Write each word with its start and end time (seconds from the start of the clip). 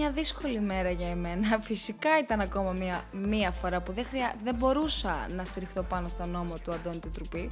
μια 0.00 0.10
δύσκολη 0.10 0.60
μέρα 0.60 0.90
για 0.90 1.08
εμένα. 1.08 1.60
Φυσικά 1.70 2.18
ήταν 2.18 2.40
ακόμα 2.40 2.72
μια, 2.72 3.02
μια 3.12 3.50
φορά 3.50 3.80
που 3.80 3.92
δεν, 3.92 4.04
χρειά... 4.04 4.34
δεν 4.44 4.54
μπορούσα 4.54 5.26
να 5.36 5.44
στηριχθώ 5.44 5.82
πάνω 5.82 6.08
στον 6.08 6.30
ώμο 6.30 6.54
του 6.64 6.72
Αντώνη 6.74 6.98
του 6.98 7.10
Τρουπή. 7.10 7.50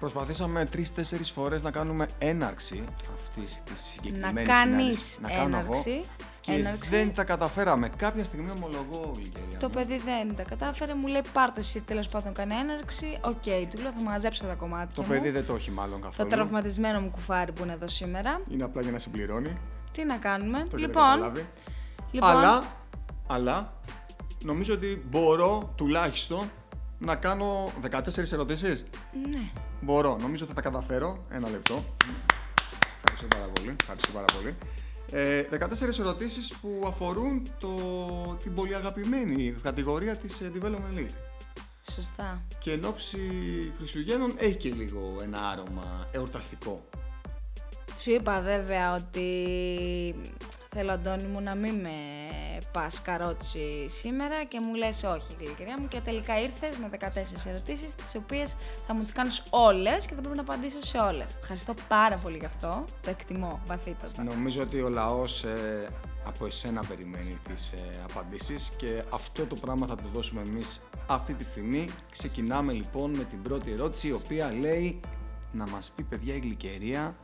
Προσπαθήσαμε 0.00 0.64
τρει-τέσσερι 0.64 1.24
φορές 1.24 1.62
να 1.62 1.70
κάνουμε 1.70 2.06
έναρξη 2.18 2.84
αυτής 3.14 3.62
της 3.64 3.80
συγκεκριμένης 3.80 4.34
Να 4.46 4.52
κάνεις 4.54 4.74
συνάντησης. 4.74 5.18
Να 5.20 5.28
κάνω 5.28 5.58
εγώ. 5.58 5.72
έναρξη. 5.72 6.00
Και 6.40 6.52
έναρξη. 6.52 6.90
δεν 6.90 7.14
τα 7.14 7.24
καταφέραμε. 7.24 7.88
Κάποια 7.96 8.24
στιγμή 8.24 8.50
ομολογώ, 8.56 9.12
Γλυκερία. 9.16 9.58
Το 9.58 9.68
μου. 9.68 9.74
παιδί 9.74 9.96
δεν 9.96 10.36
τα 10.36 10.42
κατάφερε, 10.42 10.94
μου 10.94 11.06
λέει 11.06 11.20
πάρ' 11.32 11.50
εσύ 11.58 11.80
τέλος 11.80 12.08
πάντων 12.08 12.32
κάνει 12.32 12.54
έναρξη. 12.54 13.18
Οκ, 13.20 13.42
του 13.70 13.82
λέω 13.82 13.90
θα 13.92 14.00
μαζέψω 14.00 14.44
τα 14.44 14.54
κομμάτια 14.54 14.94
Το 14.94 15.02
μου. 15.02 15.08
παιδί 15.08 15.30
δεν 15.30 15.46
το 15.46 15.54
έχει 15.54 15.70
μάλλον 15.70 16.00
Το 16.00 16.06
καθόλου. 16.06 16.28
τραυματισμένο 16.28 17.00
μου 17.00 17.10
κουφάρι 17.10 17.52
που 17.52 17.62
είναι 17.62 17.72
εδώ 17.72 17.88
σήμερα. 17.88 18.40
Είναι 18.50 18.64
απλά 18.64 18.80
για 18.82 18.90
να 18.90 18.98
συμπληρώνει. 18.98 19.56
Τι 19.92 20.04
να 20.04 20.16
κάνουμε; 20.16 20.58
Το 20.58 20.64
έχετε 20.64 20.76
λοιπόν, 20.76 21.02
καταλάβει. 21.04 21.46
Λοιπόν 22.10 22.30
Αλλά, 22.30 22.62
αλλά, 23.26 23.72
νομίζω 24.44 24.74
ότι 24.74 25.04
μπορώ 25.10 25.72
τουλάχιστον 25.76 26.50
να 26.98 27.16
κάνω 27.16 27.72
14 27.90 28.32
ερωτήσεις. 28.32 28.84
ναι. 29.30 29.50
Μπορώ, 29.80 30.16
νομίζω 30.20 30.44
θα 30.46 30.54
τα 30.54 30.60
καταφέρω. 30.60 31.24
Ένα 31.30 31.50
λεπτό. 31.50 31.84
Ευχαριστώ 33.04 33.26
πάρα 33.38 33.50
πολύ. 33.52 33.76
Ευχαριστώ 33.80 34.12
πάρα 34.12 34.26
πολύ. 34.36 34.56
Ε, 35.12 35.42
14 35.90 35.98
ερωτήσεις 35.98 36.52
που 36.60 36.84
αφορούν 36.86 37.46
το, 37.60 37.74
την 38.42 38.54
πολύ 38.54 38.74
αγαπημένη 38.74 39.52
κατηγορία 39.62 40.16
της 40.16 40.40
ε, 40.40 40.52
Development 40.54 40.98
League. 40.98 41.14
Σωστά. 41.94 42.42
Και 42.58 42.72
εν 42.72 42.84
ώψη 42.84 43.18
Χριστουγέννων 43.76 44.32
έχει 44.36 44.56
και 44.56 44.70
λίγο 44.70 45.18
ένα 45.22 45.48
άρωμα 45.48 46.08
εορταστικό. 46.10 46.84
Σου 47.98 48.10
είπα 48.10 48.40
βέβαια 48.40 48.94
ότι 48.94 49.34
θέλω 50.74 50.92
Αντώνη 50.92 51.22
μου 51.22 51.40
να 51.40 51.54
μην 51.54 51.74
με 51.74 51.90
πας 52.72 53.02
καρότσι 53.02 53.86
σήμερα 53.88 54.44
και 54.44 54.60
μου 54.60 54.74
λες 54.74 55.02
όχι 55.04 55.36
γλυκεριά 55.38 55.80
μου 55.80 55.88
και 55.88 56.00
τελικά 56.00 56.40
ήρθες 56.40 56.76
με 56.76 56.88
14 56.92 57.46
ερωτήσεις 57.46 57.94
τις 57.94 58.14
οποίες 58.14 58.56
θα 58.86 58.94
μου 58.94 59.02
τις 59.02 59.12
κάνεις 59.12 59.42
όλες 59.50 60.06
και 60.06 60.14
θα 60.14 60.20
πρέπει 60.20 60.36
να 60.36 60.42
απαντήσω 60.42 60.82
σε 60.82 60.98
όλες. 60.98 61.36
Ευχαριστώ 61.40 61.74
πάρα 61.88 62.16
πολύ 62.16 62.36
γι' 62.36 62.44
αυτό, 62.44 62.84
το 63.02 63.10
εκτιμώ 63.10 63.60
βαθύτατα. 63.66 64.22
Νομίζω 64.22 64.62
ότι 64.62 64.80
ο 64.80 64.88
λαός 64.88 65.44
ε, 65.44 65.88
από 66.26 66.46
εσένα 66.46 66.82
περιμένει 66.88 67.38
τις 67.44 67.68
ε, 67.68 68.04
απαντήσεις 68.10 68.72
και 68.76 69.02
αυτό 69.10 69.46
το 69.46 69.54
πράγμα 69.54 69.86
θα 69.86 69.94
το 69.94 70.08
δώσουμε 70.12 70.40
εμείς 70.40 70.80
αυτή 71.06 71.34
τη 71.34 71.44
στιγμή. 71.44 71.88
Ξεκινάμε 72.10 72.72
λοιπόν 72.72 73.10
με 73.10 73.24
την 73.24 73.42
πρώτη 73.42 73.72
ερώτηση 73.72 74.08
η 74.08 74.12
οποία 74.12 74.52
λέει 74.52 75.00
να 75.52 75.68
μας 75.68 75.92
πει 75.96 76.02
παιδιά 76.02 76.34
η 76.34 76.38
Γλυκερία 76.38 77.16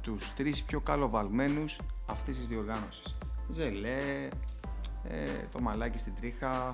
τους 0.00 0.34
τρεις 0.34 0.62
πιο 0.62 0.80
καλοβαλμένους 0.80 1.78
αυτής 2.06 2.36
της 2.36 2.46
διοργάνωσης. 2.46 3.16
Ζελέ, 3.48 4.28
ε, 5.08 5.24
το 5.52 5.60
μαλάκι 5.60 5.98
στην 5.98 6.14
τρίχα, 6.16 6.70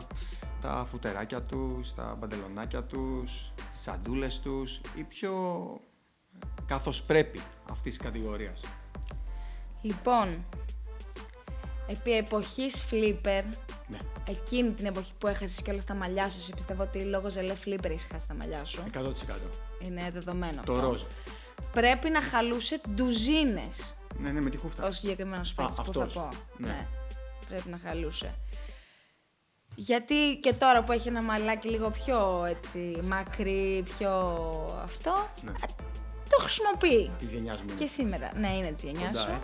τα 0.60 0.86
φουτεράκια 0.90 1.42
τους, 1.42 1.94
τα 1.94 2.16
μπαντελονάκια 2.18 2.82
τους, 2.84 3.52
τις 3.70 3.80
σαντούλες 3.80 4.40
τους, 4.40 4.80
οι 4.94 5.02
πιο 5.02 5.32
ε, 6.34 6.38
καθώς 6.66 7.02
πρέπει 7.02 7.40
αυτής 7.70 7.96
της 7.96 8.04
κατηγορίας. 8.04 8.64
Λοιπόν, 9.82 10.44
επί 11.88 12.12
εποχής 12.12 12.84
Flipper, 12.90 13.42
Ναι. 13.88 13.98
εκείνη 14.28 14.70
την 14.70 14.86
εποχή 14.86 15.12
που 15.18 15.26
έχασες 15.26 15.62
και 15.62 15.70
όλα 15.70 15.82
τα 15.86 15.94
μαλλιά 15.94 16.30
σου, 16.30 16.36
εσύ 16.38 16.52
πιστεύω 16.56 16.82
ότι 16.82 17.00
λόγω 17.00 17.28
ζελέ 17.28 17.54
Flipper 17.64 17.84
έχεις 17.90 18.06
χάσει 18.12 18.26
τα 18.28 18.34
μαλλιά 18.34 18.64
σου. 18.64 18.82
100%. 18.92 19.48
Είναι 19.78 20.10
δεδομένο 20.12 20.62
Το 20.64 20.74
αυτό. 20.74 20.88
ροζ. 20.88 21.02
Πρέπει 21.72 22.10
να 22.10 22.22
χαλούσε 22.22 22.80
ντουζίνες 22.90 23.94
Ναι, 24.18 24.30
ναι, 24.30 24.40
με 24.40 24.50
τη 24.50 24.56
χούφτα. 24.56 24.84
ο 24.86 24.92
συγκεκριμένος 24.92 25.54
παίκτης 25.54 25.76
που 25.76 25.82
θα 25.84 26.02
αυτός. 26.02 26.12
πω. 26.12 26.28
Ναι. 26.56 26.86
Πρέπει 27.48 27.68
να 27.68 27.78
χαλούσε. 27.86 28.34
Γιατί 29.74 30.38
και 30.42 30.52
τώρα 30.52 30.82
που 30.84 30.92
έχει 30.92 31.08
ένα 31.08 31.22
μαλάκι 31.22 31.68
λίγο 31.68 31.90
πιο 31.90 32.44
έτσι 32.48 33.00
μακρύ, 33.04 33.84
πιο 33.98 34.10
αυτό, 34.82 35.12
Ναι. 35.42 35.50
α, 35.50 35.66
το 36.28 36.36
χρησιμοποιεί. 36.40 37.10
Τη 37.18 37.24
γενιάς 37.24 37.62
μου. 37.62 37.74
Και 37.74 37.86
σήμερα. 37.86 38.28
Ναι, 38.36 38.48
είναι 38.56 38.72
της 38.72 38.82
γενιάς 38.82 39.06
Κοντά, 39.06 39.20
σου. 39.20 39.30
ε. 39.30 39.38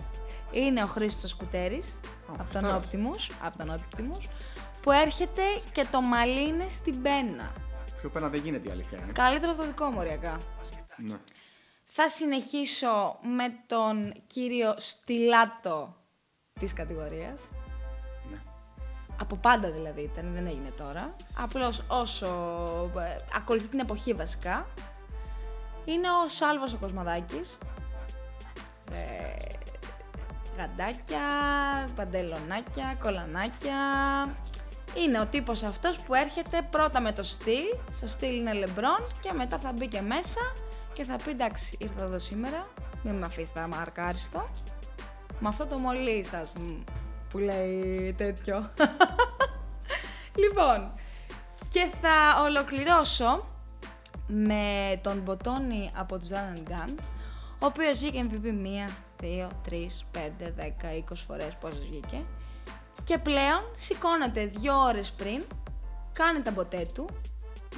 Είναι 0.60 0.82
ο 0.82 0.86
Χρήστος 0.86 1.34
Κουτέρης, 1.34 1.96
από 2.28 2.52
τον 2.52 2.64
Χριστός. 2.64 2.80
Optimus, 3.30 3.34
από 3.42 3.58
τον 3.58 3.70
Optimus, 3.80 4.28
που 4.82 4.90
έρχεται 4.92 5.42
και 5.72 5.86
το 5.90 6.00
μαλλί 6.00 6.48
είναι 6.48 6.68
στην 6.68 7.02
πένα. 7.02 7.52
Πιο 8.00 8.08
πένα 8.10 8.28
δεν 8.28 8.40
γίνεται 8.44 8.68
η 8.68 8.70
αλήθεια. 8.70 8.98
Είναι. 9.02 9.12
Καλύτερο 9.12 9.52
από 9.52 9.60
το 9.60 9.66
δικό 9.66 9.86
μου, 9.86 9.96
ωριακά. 9.98 10.36
Ναι. 10.96 11.16
Θα 11.96 12.08
συνεχίσω 12.08 13.18
με 13.22 13.44
τον 13.66 14.14
κύριο 14.26 14.74
Στυλάτο 14.76 15.96
της 16.60 16.72
κατηγορίας. 16.72 17.40
ναι. 18.30 18.38
Από 19.20 19.36
πάντα 19.36 19.70
δηλαδή 19.70 20.00
ήταν, 20.02 20.32
δεν 20.34 20.46
έγινε 20.46 20.70
τώρα. 20.70 21.16
Απλώς 21.38 21.84
όσο 21.88 22.26
ε, 22.98 23.16
ακολουθεί 23.36 23.66
την 23.66 23.78
εποχή 23.78 24.12
βασικά. 24.12 24.66
Είναι 25.84 26.08
ο 26.10 26.28
Σάλβος 26.28 26.72
ο 26.72 26.78
Κοσμαδάκης. 26.80 27.58
Ε, 28.92 29.54
γαντάκια, 30.58 31.20
παντελονάκια, 31.96 32.96
κολανάκια. 33.02 33.78
Είναι 34.96 35.20
ο 35.20 35.26
τύπος 35.26 35.62
αυτός 35.62 35.98
που 35.98 36.14
έρχεται 36.14 36.68
πρώτα 36.70 37.00
με 37.00 37.12
το 37.12 37.22
στυλ, 37.22 37.64
στο 37.92 38.06
στυλ 38.06 38.36
είναι 38.36 38.52
λεμπρόν 38.52 39.06
και 39.20 39.32
μετά 39.32 39.58
θα 39.58 39.72
μπει 39.72 39.88
και 39.88 40.00
μέσα 40.00 40.40
και 40.94 41.04
θα 41.04 41.16
πει 41.24 41.30
εντάξει 41.30 41.76
ήρθα 41.78 42.04
εδώ 42.04 42.18
σήμερα, 42.18 42.68
μην 43.02 43.14
με 43.14 43.26
αφήσετε 43.26 43.60
αμαρκάριστο. 43.60 44.48
Με 45.40 45.48
αυτό 45.48 45.66
το 45.66 45.78
μολύ 45.78 46.24
σας 46.24 46.52
μ, 46.52 46.82
που 47.30 47.38
λέει 47.38 48.14
τέτοιο. 48.16 48.70
λοιπόν, 50.42 50.92
και 51.68 51.90
θα 52.00 52.42
ολοκληρώσω 52.42 53.46
με 54.26 55.00
τον 55.02 55.18
Μποτόνι 55.18 55.90
από 55.94 56.18
τους 56.18 56.28
Run 56.28 56.58
and 56.58 56.70
Gun, 56.70 56.94
ο 57.58 57.66
οποίος 57.66 57.98
βγήκε 57.98 58.26
MVP 58.30 58.46
1, 58.46 58.90
2, 59.20 59.48
3, 59.70 60.04
5, 60.12 60.18
10, 60.56 61.04
20 61.10 61.16
φορές 61.26 61.56
πόσες 61.60 61.84
βγήκε. 61.90 62.24
Και 63.04 63.18
πλέον 63.18 63.62
σηκώνεται 63.74 64.46
δύο 64.46 64.80
ώρες 64.80 65.12
πριν, 65.12 65.44
κάνει 66.12 66.42
τα 66.42 66.50
μποτέ 66.50 66.86
του, 66.94 67.06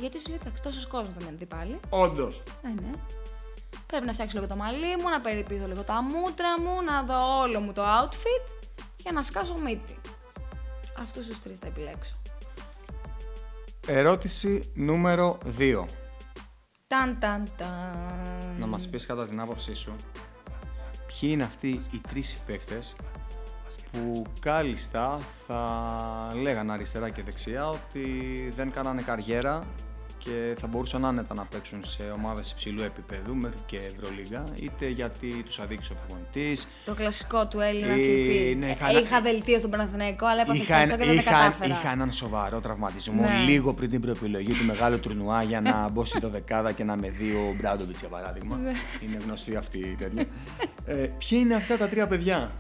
γιατί 0.01 0.21
σου 0.21 0.29
λέει 0.29 0.39
εντάξει 0.41 0.63
τόσος 0.63 0.87
κόσμος 0.87 1.15
θα 1.19 1.31
με 1.31 1.37
δει 1.37 1.47
πάλι. 1.47 1.81
Όντως. 1.89 2.43
Ναι, 2.63 2.71
ναι. 2.71 2.91
Πρέπει 3.87 4.07
να 4.07 4.13
φτιάξω 4.13 4.37
λίγο 4.39 4.49
το 4.49 4.57
μαλλί 4.57 4.97
μου, 5.03 5.09
να 5.09 5.21
περιποιηθώ 5.21 5.67
λίγο 5.67 5.83
τα 5.83 6.03
μούτρα 6.03 6.61
μου, 6.61 6.83
να 6.83 7.03
δω 7.03 7.41
όλο 7.41 7.61
μου 7.61 7.73
το 7.73 7.83
outfit 7.83 8.71
για 8.97 9.13
να 9.13 9.23
σκάσω 9.23 9.59
μύτη. 9.59 10.01
Αυτούς 10.99 11.27
τους 11.27 11.43
τρεις 11.43 11.59
θα 11.61 11.67
επιλέξω. 11.67 12.17
Ερώτηση 13.87 14.73
νούμερο 14.75 15.39
2. 15.59 15.85
Ταν 16.87 17.19
ταν 17.19 17.49
ταν. 17.57 18.57
Να 18.59 18.67
μας 18.67 18.87
πεις 18.87 19.07
κατά 19.07 19.27
την 19.27 19.41
άποψή 19.41 19.75
σου 19.75 19.97
ποιοι 21.07 21.31
είναι 21.33 21.45
αυτοί 21.45 21.69
οι 21.91 22.01
τρεις 22.09 22.39
παίκτες 22.47 22.95
που 23.93 24.23
κάλλιστα 24.41 25.19
θα 25.47 26.31
λέγανε 26.35 26.73
αριστερά 26.73 27.11
και 27.11 27.23
δεξιά 27.23 27.69
ότι 27.69 28.09
δεν 28.57 28.71
κάνανε 28.71 29.03
καριέρα 29.03 29.65
και 30.27 30.57
θα 30.61 30.67
μπορούσαν 30.67 31.05
άνετα 31.05 31.35
να 31.35 31.45
παίξουν 31.45 31.85
σε 31.85 32.03
ομάδες 32.15 32.51
υψηλού 32.51 32.83
επίπεδου 32.83 33.35
μέχρι 33.35 33.59
και 33.67 33.77
Ευρωλίγα 33.79 34.45
είτε 34.63 34.89
γιατί 34.89 35.43
τους 35.43 35.59
αδίκησε 35.59 35.93
ο 35.93 35.97
προπονητής 36.07 36.69
Το 36.85 36.95
κλασικό 36.95 37.47
του 37.47 37.61
Έλληνα 37.61 37.93
Ε, 37.93 37.95
κλειπή. 37.97 38.55
ναι, 38.59 38.67
Ε, 38.67 38.71
είχα 38.71 38.89
ένα- 38.89 38.99
είχα 39.01 39.21
δελτίο 39.21 39.59
στον 39.59 39.71
Παναθηναϊκό, 39.71 40.27
αλλά 40.27 40.41
έπαθα 40.41 40.59
Είχα, 40.59 40.79
χεστό 40.79 40.97
και 40.97 41.05
δεν 41.05 41.15
τα 41.15 41.21
είχα, 41.21 41.31
κατάφερα. 41.31 41.75
είχα 41.75 41.91
έναν 41.93 42.13
σοβαρό 42.13 42.61
τραυματισμό 42.61 43.23
Ναι. 43.23 43.39
λίγο 43.47 43.75
πριν 43.75 43.91
την 43.91 44.01
προεπιλογή 44.01 44.53
του 44.53 44.65
μεγάλου 44.65 45.01
τουρνουά 45.01 45.43
για 45.43 45.61
να 45.61 45.89
μπω 45.89 46.05
στη 46.05 46.21
δωδεκάδα 46.21 46.73
και 46.73 46.85
να 46.85 46.97
με 46.97 47.11
δει 47.11 47.31
ο 47.33 47.55
Μπράντοβιτς 47.61 48.01
για 48.01 48.09
παράδειγμα. 48.09 48.57
Ναι. 48.57 48.73
είναι 49.03 49.17
γνωστή 49.25 49.57
αυτή 49.57 49.79
η 49.79 49.97
τέτοια. 49.99 50.25
ε, 50.85 50.95
ποια 51.19 51.39
είναι 51.39 51.55
αυτά 51.55 51.77
τα 51.77 51.89
τρία 51.89 52.07
παιδιά; 52.07 52.53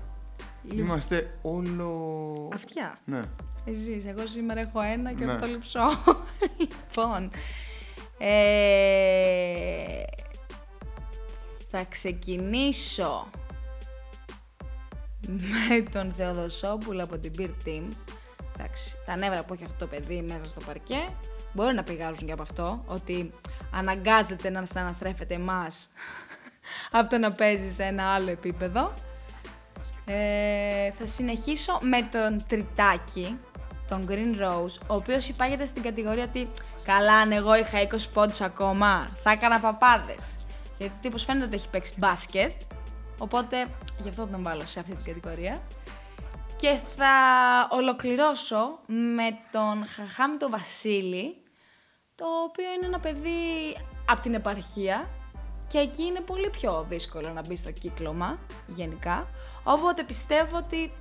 Είμαστε 0.76 1.30
όλο. 1.42 2.48
Αυτιά. 2.54 2.98
Ναι. 3.04 3.20
Εσύ, 3.66 4.04
εγώ 4.06 4.26
σήμερα 4.26 4.60
έχω 4.60 4.80
ένα 4.80 5.12
και 5.12 5.24
Ναι. 5.24 5.32
αυτό 5.32 5.46
λειψώ. 5.46 5.80
λοιπόν, 6.58 7.30
ε, 8.18 10.02
θα 11.70 11.84
ξεκινήσω 11.88 13.30
με 15.28 15.80
τον 15.92 16.12
Θεοδοσόπουλο 16.16 17.04
από 17.04 17.18
την 17.18 17.32
Beer 17.38 17.68
Team. 17.68 17.88
Εντάξει, 18.54 18.96
τα 19.06 19.16
νεύρα 19.16 19.44
που 19.44 19.54
έχει 19.54 19.64
αυτό 19.64 19.76
το 19.78 19.86
παιδί 19.86 20.22
μέσα 20.22 20.44
στο 20.44 20.60
παρκέ 20.66 21.04
μπορεί 21.52 21.74
να 21.74 21.82
πηγάζουν 21.82 22.26
και 22.26 22.32
από 22.32 22.42
αυτό, 22.42 22.78
ότι 22.86 23.30
αναγκάζεται 23.72 24.50
να 24.50 24.66
αναστρέφεται 24.74 25.34
εμάς 25.34 25.90
από 26.98 27.08
το 27.08 27.18
να 27.18 27.32
παίζει 27.32 27.72
σε 27.72 27.82
ένα 27.82 28.14
άλλο 28.14 28.30
επίπεδο. 28.30 28.94
Ε, 30.08 30.90
θα 30.98 31.06
συνεχίσω 31.06 31.78
με 31.82 32.02
τον 32.02 32.44
Τριτάκη, 32.48 33.36
τον 33.88 34.06
Green 34.08 34.40
Rose, 34.40 34.78
ο 34.86 34.94
οποίος 34.94 35.28
υπάγεται 35.28 35.66
στην 35.66 35.82
κατηγορία 35.82 36.24
ότι 36.24 36.50
καλά 36.84 37.14
αν 37.14 37.32
εγώ 37.32 37.56
είχα 37.56 37.78
20 37.82 37.96
πόντους 38.12 38.40
ακόμα, 38.40 39.08
θα 39.22 39.30
έκανα 39.30 39.60
παπάδες. 39.60 40.22
Γιατί 40.78 40.94
ο 40.96 40.98
τύπος 41.02 41.24
φαίνεται 41.24 41.46
ότι 41.46 41.54
έχει 41.54 41.68
παίξει 41.68 41.92
μπάσκετ, 41.96 42.52
οπότε 43.18 43.66
γι' 44.02 44.08
αυτό 44.08 44.26
τον 44.26 44.42
βάλω 44.42 44.66
σε 44.66 44.80
αυτή 44.80 44.94
την 44.94 45.14
κατηγορία. 45.14 45.60
Και 46.56 46.80
θα 46.96 47.06
ολοκληρώσω 47.70 48.78
με 48.86 49.38
τον 49.52 49.86
Χαχάμι 49.86 50.36
τον 50.36 50.50
Βασίλη, 50.50 51.36
το 52.14 52.24
οποίο 52.48 52.72
είναι 52.76 52.86
ένα 52.86 53.00
παιδί 53.00 53.30
από 54.10 54.20
την 54.20 54.34
επαρχία 54.34 55.08
και 55.68 55.78
εκεί 55.78 56.02
είναι 56.02 56.20
πολύ 56.20 56.50
πιο 56.50 56.86
δύσκολο 56.88 57.32
να 57.32 57.40
μπει 57.40 57.56
στο 57.56 57.72
κύκλωμα 57.72 58.38
γενικά. 58.66 59.28
Οπότε 59.64 60.04
πιστεύω 60.04 60.56
ότι 60.56 60.92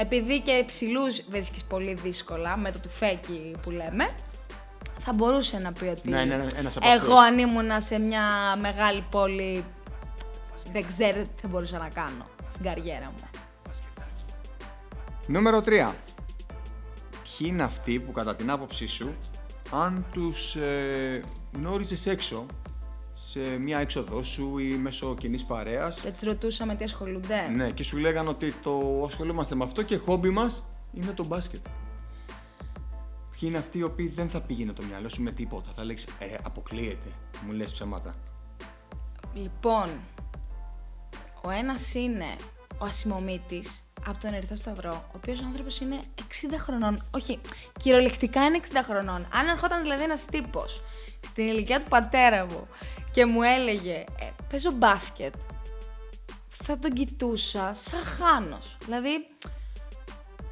επειδή 0.00 0.40
και 0.40 0.50
υψηλούς 0.50 1.20
βρίσκεις 1.30 1.64
πολύ 1.64 1.94
δύσκολα 1.94 2.56
με 2.56 2.70
το 2.72 2.78
τουφέκι 2.80 3.50
που 3.62 3.70
λέμε, 3.70 4.14
θα 5.00 5.12
μπορούσε 5.12 5.58
να 5.58 5.72
πει 5.72 5.84
ότι 5.84 6.08
Ναι, 6.08 6.20
είναι 6.20 6.46
ένας 6.56 6.76
από 6.76 6.86
εγώ 6.88 6.96
αυτούς. 6.96 7.18
αν 7.18 7.38
ήμουνα 7.38 7.80
σε 7.80 7.98
μια 7.98 8.22
μεγάλη 8.60 9.04
πόλη 9.10 9.64
δεν 10.72 10.86
ξέρω 10.86 11.22
τι 11.22 11.40
θα 11.42 11.48
μπορούσα 11.48 11.78
να 11.78 11.88
κάνω 11.88 12.26
στην 12.50 12.62
καριέρα 12.64 13.06
μου. 13.06 13.28
Νούμερο 15.26 15.58
3. 15.58 15.62
Ποιοι 17.22 17.48
είναι 17.50 17.62
αυτοί 17.62 18.00
που 18.00 18.12
κατά 18.12 18.34
την 18.36 18.50
άποψή 18.50 18.86
σου, 18.86 19.14
αν 19.72 20.04
τους 20.12 20.54
ε, 20.56 21.20
γνώριζες 21.56 22.06
έξω, 22.06 22.46
σε 23.26 23.40
μια 23.58 23.78
έξοδό 23.78 24.22
σου 24.22 24.58
ή 24.58 24.74
μέσω 24.74 25.14
κοινής 25.14 25.44
παρέας, 25.44 26.00
Και 26.00 26.10
τους 26.10 26.20
ρωτούσαμε 26.20 26.74
τι 26.74 26.84
ασχολούνται. 26.84 27.48
ναι, 27.54 27.70
και 27.70 27.82
σου 27.82 27.96
λέγανε 27.96 28.28
ότι 28.28 28.52
το 28.52 29.04
ασχολούμαστε 29.06 29.54
με 29.54 29.64
αυτό 29.64 29.82
και 29.82 29.96
χόμπι 29.96 30.30
μας 30.30 30.62
είναι 30.92 31.12
το 31.12 31.24
μπάσκετ. 31.26 31.66
Ποιοι 33.30 33.48
είναι 33.52 33.58
αυτοί 33.58 33.78
οι 33.78 33.82
οποίοι 33.82 34.08
δεν 34.08 34.28
θα 34.28 34.40
πήγαινε 34.40 34.72
το 34.72 34.86
μυαλό 34.86 35.08
σου 35.08 35.22
με 35.22 35.30
τίποτα; 35.30 35.72
Θα 35.76 35.84
λέξει, 35.84 36.06
ε, 36.18 36.26
αποκλείεται. 36.42 37.08
Μου 37.46 37.52
λες 37.52 37.72
ψέματα. 37.72 38.14
Λοιπόν, 39.34 39.88
ο 41.42 41.50
ένας 41.50 41.94
είναι 41.94 42.36
ο 42.78 42.84
Ασημομήτης 42.84 43.80
από 44.06 44.18
τον 44.20 44.34
Ερυθρό 44.34 44.56
Σταυρό, 44.56 45.04
ο 45.06 45.12
οποίος 45.16 45.42
άνθρωπος 45.42 45.80
είναι 45.80 45.98
60 46.14 46.58
χρονών. 46.58 47.02
Όχι, 47.10 47.40
κυριολεκτικά 47.80 48.44
είναι 48.44 48.56
60 48.56 48.82
χρονών. 48.82 49.26
Αν 49.32 49.48
ερχόταν 49.48 49.80
δηλαδή 49.82 50.02
ένας 50.02 50.24
τύπος 50.24 50.82
στην 51.26 51.44
ηλικία 51.44 51.80
του 51.80 51.88
πατέρα 51.88 52.46
μου 52.46 52.62
και 53.10 53.26
μου 53.26 53.42
έλεγε 53.42 54.04
ε, 54.18 54.26
παίζω 54.50 54.70
μπάσκετ, 54.72 55.34
θα 56.64 56.78
τον 56.78 56.90
κοιτούσα 56.90 57.72
σαν 57.74 58.02
χάνος. 58.04 58.76
Δηλαδή, 58.84 59.26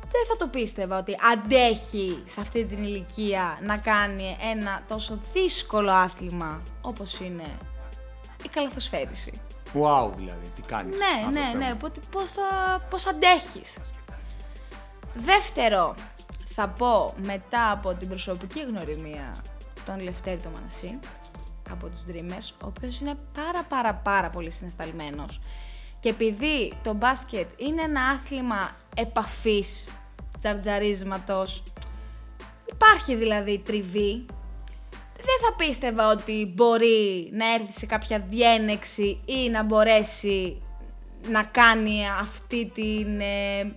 δεν 0.01 0.27
θα 0.29 0.37
το 0.39 0.47
πίστευα 0.47 0.99
ότι 0.99 1.17
αντέχει 1.33 2.23
σε 2.27 2.41
αυτή 2.41 2.65
την 2.65 2.83
ηλικία 2.83 3.59
να 3.63 3.79
κάνει 3.79 4.37
ένα 4.53 4.83
τόσο 4.89 5.21
δύσκολο 5.33 5.93
άθλημα 5.93 6.63
όπως 6.83 7.21
είναι 7.21 7.57
η 8.45 8.49
καλαθοσφαίριση. 8.49 9.33
Wow, 9.75 10.11
δηλαδή, 10.17 10.49
τι 10.55 10.63
κάνεις. 10.63 10.97
Ναι, 10.97 11.05
άνθρωπε 11.27 11.39
ναι, 11.39 11.49
μου. 11.53 11.57
ναι, 11.59 11.71
οπότε 11.73 12.01
πώς, 12.11 12.31
θα, 12.31 12.81
πώς 12.91 13.07
αντέχεις. 13.07 13.73
Δεύτερο, 15.15 15.95
θα 16.55 16.69
πω 16.69 17.15
μετά 17.25 17.71
από 17.71 17.95
την 17.95 18.09
προσωπική 18.09 18.61
γνωριμία 18.61 19.43
τον 19.87 20.01
Λευτέρη 20.01 20.41
το 20.41 20.49
Μανασί, 20.55 20.99
από 21.71 21.89
τους 21.89 22.05
Dreamers, 22.09 22.65
ο 22.65 22.67
οποίος 22.67 23.01
είναι 23.01 23.19
πάρα 23.35 23.63
πάρα 23.63 23.95
πάρα 23.95 24.31
πολύ 24.31 24.51
συναισθαλμένος. 24.51 25.41
Και 26.01 26.09
επειδή 26.09 26.73
το 26.83 26.93
μπάσκετ 26.93 27.49
είναι 27.57 27.83
ένα 27.83 28.01
άθλημα 28.01 28.77
επαφής, 28.97 29.89
τζαρτζαρίσματος, 30.39 31.63
υπάρχει 32.73 33.15
δηλαδή 33.15 33.59
τριβή, 33.59 34.27
δεν 35.17 35.39
θα 35.43 35.55
πίστευα 35.57 36.11
ότι 36.11 36.53
μπορεί 36.55 37.31
να 37.33 37.53
έρθει 37.53 37.73
σε 37.73 37.87
κάποια 37.87 38.19
διένεξη 38.19 39.21
ή 39.25 39.49
να 39.51 39.63
μπορέσει 39.63 40.63
να 41.29 41.43
κάνει 41.43 42.01
αυτή 42.21 42.71
την 42.75 43.21
ε, 43.21 43.73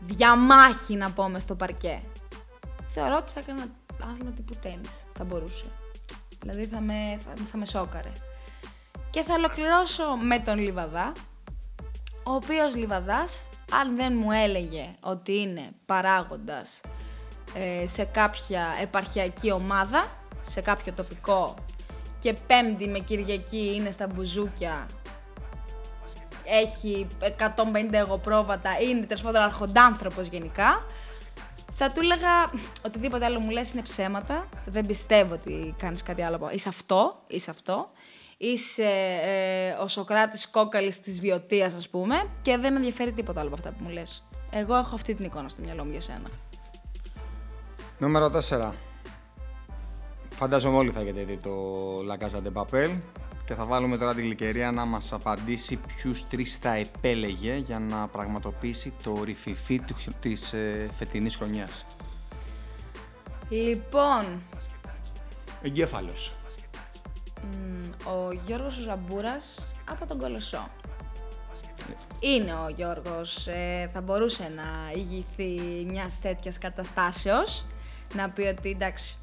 διαμάχη, 0.00 0.94
να 0.94 1.12
πούμε, 1.12 1.40
στο 1.40 1.54
παρκέ. 1.54 2.00
Θεωρώ 2.94 3.16
ότι 3.16 3.30
θα 3.34 3.40
έκανα 3.40 3.66
άθλημα 4.02 4.30
τύπου 4.30 4.54
τέννις. 4.62 4.90
Θα 5.12 5.24
μπορούσε. 5.24 5.64
Δηλαδή 6.40 6.64
θα 6.64 6.80
με, 6.80 7.18
θα, 7.24 7.44
θα 7.50 7.56
με 7.58 7.66
σόκαρε. 7.66 8.12
Και 9.10 9.22
θα 9.22 9.34
ολοκληρώσω 9.34 10.04
με 10.16 10.38
τον 10.38 10.58
Λιβαδά, 10.58 11.12
ο 12.24 12.32
οποίος 12.32 12.76
Λιβαδάς, 12.76 13.48
αν 13.72 13.96
δεν 13.96 14.16
μου 14.16 14.32
έλεγε 14.32 14.94
ότι 15.00 15.38
είναι 15.38 15.70
παράγοντας 15.86 16.80
ε, 17.54 17.86
σε 17.86 18.04
κάποια 18.04 18.74
επαρχιακή 18.80 19.52
ομάδα, 19.52 20.10
σε 20.42 20.60
κάποιο 20.60 20.92
τοπικό 20.92 21.54
και 22.20 22.32
πέμπτη 22.32 22.88
με 22.88 22.98
Κυριακή 22.98 23.74
είναι 23.74 23.90
στα 23.90 24.06
μπουζούκια, 24.06 24.86
έχει 26.44 27.06
150 27.38 27.92
εγωπρόβατα, 27.92 28.70
είναι 28.80 29.06
τέλος 29.06 29.22
πάντων 29.22 29.42
αρχοντάνθρωπος 29.42 30.26
γενικά, 30.26 30.84
θα 31.84 31.92
του 31.92 32.00
έλεγα 32.00 32.44
οτιδήποτε 32.86 33.24
άλλο 33.24 33.40
μου 33.40 33.50
λες 33.50 33.72
είναι 33.72 33.82
ψέματα, 33.82 34.48
δεν 34.66 34.86
πιστεύω 34.86 35.34
ότι 35.34 35.74
κάνεις 35.78 36.02
κάτι 36.02 36.22
άλλο. 36.22 36.36
από- 36.36 36.50
Είσαι 36.50 36.68
αυτό, 36.68 37.22
είσαι 37.26 37.50
αυτό. 37.50 37.90
Είσαι 38.36 38.84
ε, 39.22 39.70
ο 39.82 39.88
Σοκράτης 39.88 40.48
κόκαλης 40.50 41.00
της 41.00 41.20
βιωτείας 41.20 41.74
ας 41.74 41.88
πούμε 41.88 42.26
και 42.42 42.56
δεν 42.56 42.72
με 42.72 42.78
ενδιαφέρει 42.78 43.12
τίποτα 43.12 43.40
άλλο 43.40 43.48
από 43.48 43.56
αυτά 43.58 43.70
που 43.70 43.84
μου 43.84 43.88
λες. 43.90 44.24
Εγώ 44.50 44.74
έχω 44.76 44.94
αυτή 44.94 45.14
την 45.14 45.24
εικόνα 45.24 45.48
στο 45.48 45.62
μυαλό 45.62 45.84
μου 45.84 45.90
για 45.90 46.00
σένα. 46.00 46.30
Νούμερο 47.98 48.30
4. 48.48 48.72
Φαντάζομαι 50.34 50.76
όλοι 50.76 50.90
θα 50.90 51.00
έχετε 51.00 51.24
δει 51.24 51.36
το 51.36 51.50
La 51.98 52.16
Casa 52.24 52.42
de 52.46 52.62
Papel 52.62 52.96
και 53.44 53.54
θα 53.54 53.64
βάλουμε 53.64 53.96
τώρα 53.98 54.14
την 54.14 54.24
Λικερία 54.24 54.70
να 54.72 54.84
μας 54.84 55.12
απαντήσει 55.12 55.76
ποιους 55.96 56.28
τρεις 56.28 56.56
θα 56.56 56.72
επέλεγε 56.74 57.54
για 57.56 57.78
να 57.78 58.08
πραγματοποιήσει 58.08 58.92
το 59.02 59.22
ρηφιφί 59.24 59.80
του- 59.80 59.96
της 60.20 60.52
ε, 60.52 60.90
φετινής 60.98 61.36
χρονιάς. 61.36 61.86
Λοιπόν, 63.48 64.42
Εγκέφαλος. 65.62 66.34
μ, 67.42 68.08
ο 68.08 68.32
Γιώργος 68.46 68.76
ο 68.76 68.80
Ζαμπούρας 68.80 69.54
από 69.90 70.06
τον 70.06 70.18
Κολοσσό. 70.18 70.66
Είναι 72.20 72.54
ο 72.54 72.68
Γιώργος, 72.76 73.46
ε, 73.46 73.90
θα 73.92 74.00
μπορούσε 74.00 74.52
να 74.56 74.92
ηγηθεί 74.94 75.62
μιας 75.86 76.18
τέτοιας 76.20 76.58
καταστάσεως, 76.58 77.64
να 78.14 78.30
πει 78.30 78.42
ότι 78.42 78.70
εντάξει, 78.70 79.16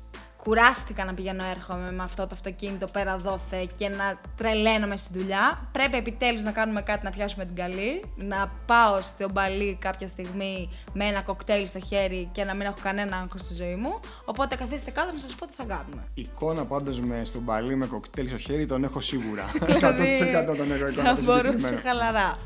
κουράστηκα 0.50 1.06
να 1.06 1.14
πηγαίνω 1.14 1.44
έρχομαι 1.50 1.92
με 1.92 2.04
αυτό 2.04 2.24
το 2.24 2.30
αυτοκίνητο 2.34 2.86
πέρα 2.86 3.16
δόθε 3.16 3.68
και 3.76 3.90
να 3.90 4.20
τρελαίνομαι 4.38 4.96
στη 4.96 5.10
δουλειά. 5.18 5.70
Πρέπει 5.72 5.98
επιτέλους 5.98 6.44
να 6.44 6.52
κάνουμε 6.52 6.82
κάτι 6.82 7.04
να 7.04 7.12
πιάσουμε 7.12 7.46
την 7.46 7.56
καλή, 7.56 8.04
να 8.16 8.52
πάω 8.66 9.02
στο 9.02 9.30
μπαλί 9.32 9.78
κάποια 9.82 10.08
στιγμή 10.08 10.70
με 10.94 11.06
ένα 11.06 11.22
κοκτέιλ 11.22 11.68
στο 11.68 11.80
χέρι 11.80 12.30
και 12.32 12.44
να 12.44 12.54
μην 12.56 12.66
έχω 12.66 12.78
κανένα 12.84 13.18
άγχος 13.18 13.42
στη 13.42 13.54
ζωή 13.54 13.76
μου. 13.76 14.00
Οπότε 14.26 14.56
καθίστε 14.56 14.92
κάτω 14.92 15.12
να 15.14 15.20
σας 15.20 15.36
πω 15.36 15.46
τι 15.46 15.54
θα 15.58 15.64
κάνουμε. 15.64 16.06
Εικόνα 16.14 16.66
πάντως 16.66 17.00
με 17.00 17.22
στον 17.24 17.46
παλί 17.46 17.76
με 17.76 17.86
κοκτέιλ 17.86 18.28
στο 18.28 18.38
χέρι 18.38 18.66
τον 18.66 18.84
έχω 18.84 19.02
σίγουρα. 19.02 19.46
100% 19.54 19.60
Δηλαδή, 19.66 20.46
τον 20.46 20.72
έχω 20.72 20.88
εικόνα 20.88 21.10
Θα 21.10 21.16
το 21.16 21.24
μπορούσε 21.24 21.58
συγκεκριμένο. 21.58 21.82
χαλαρά. 21.84 22.38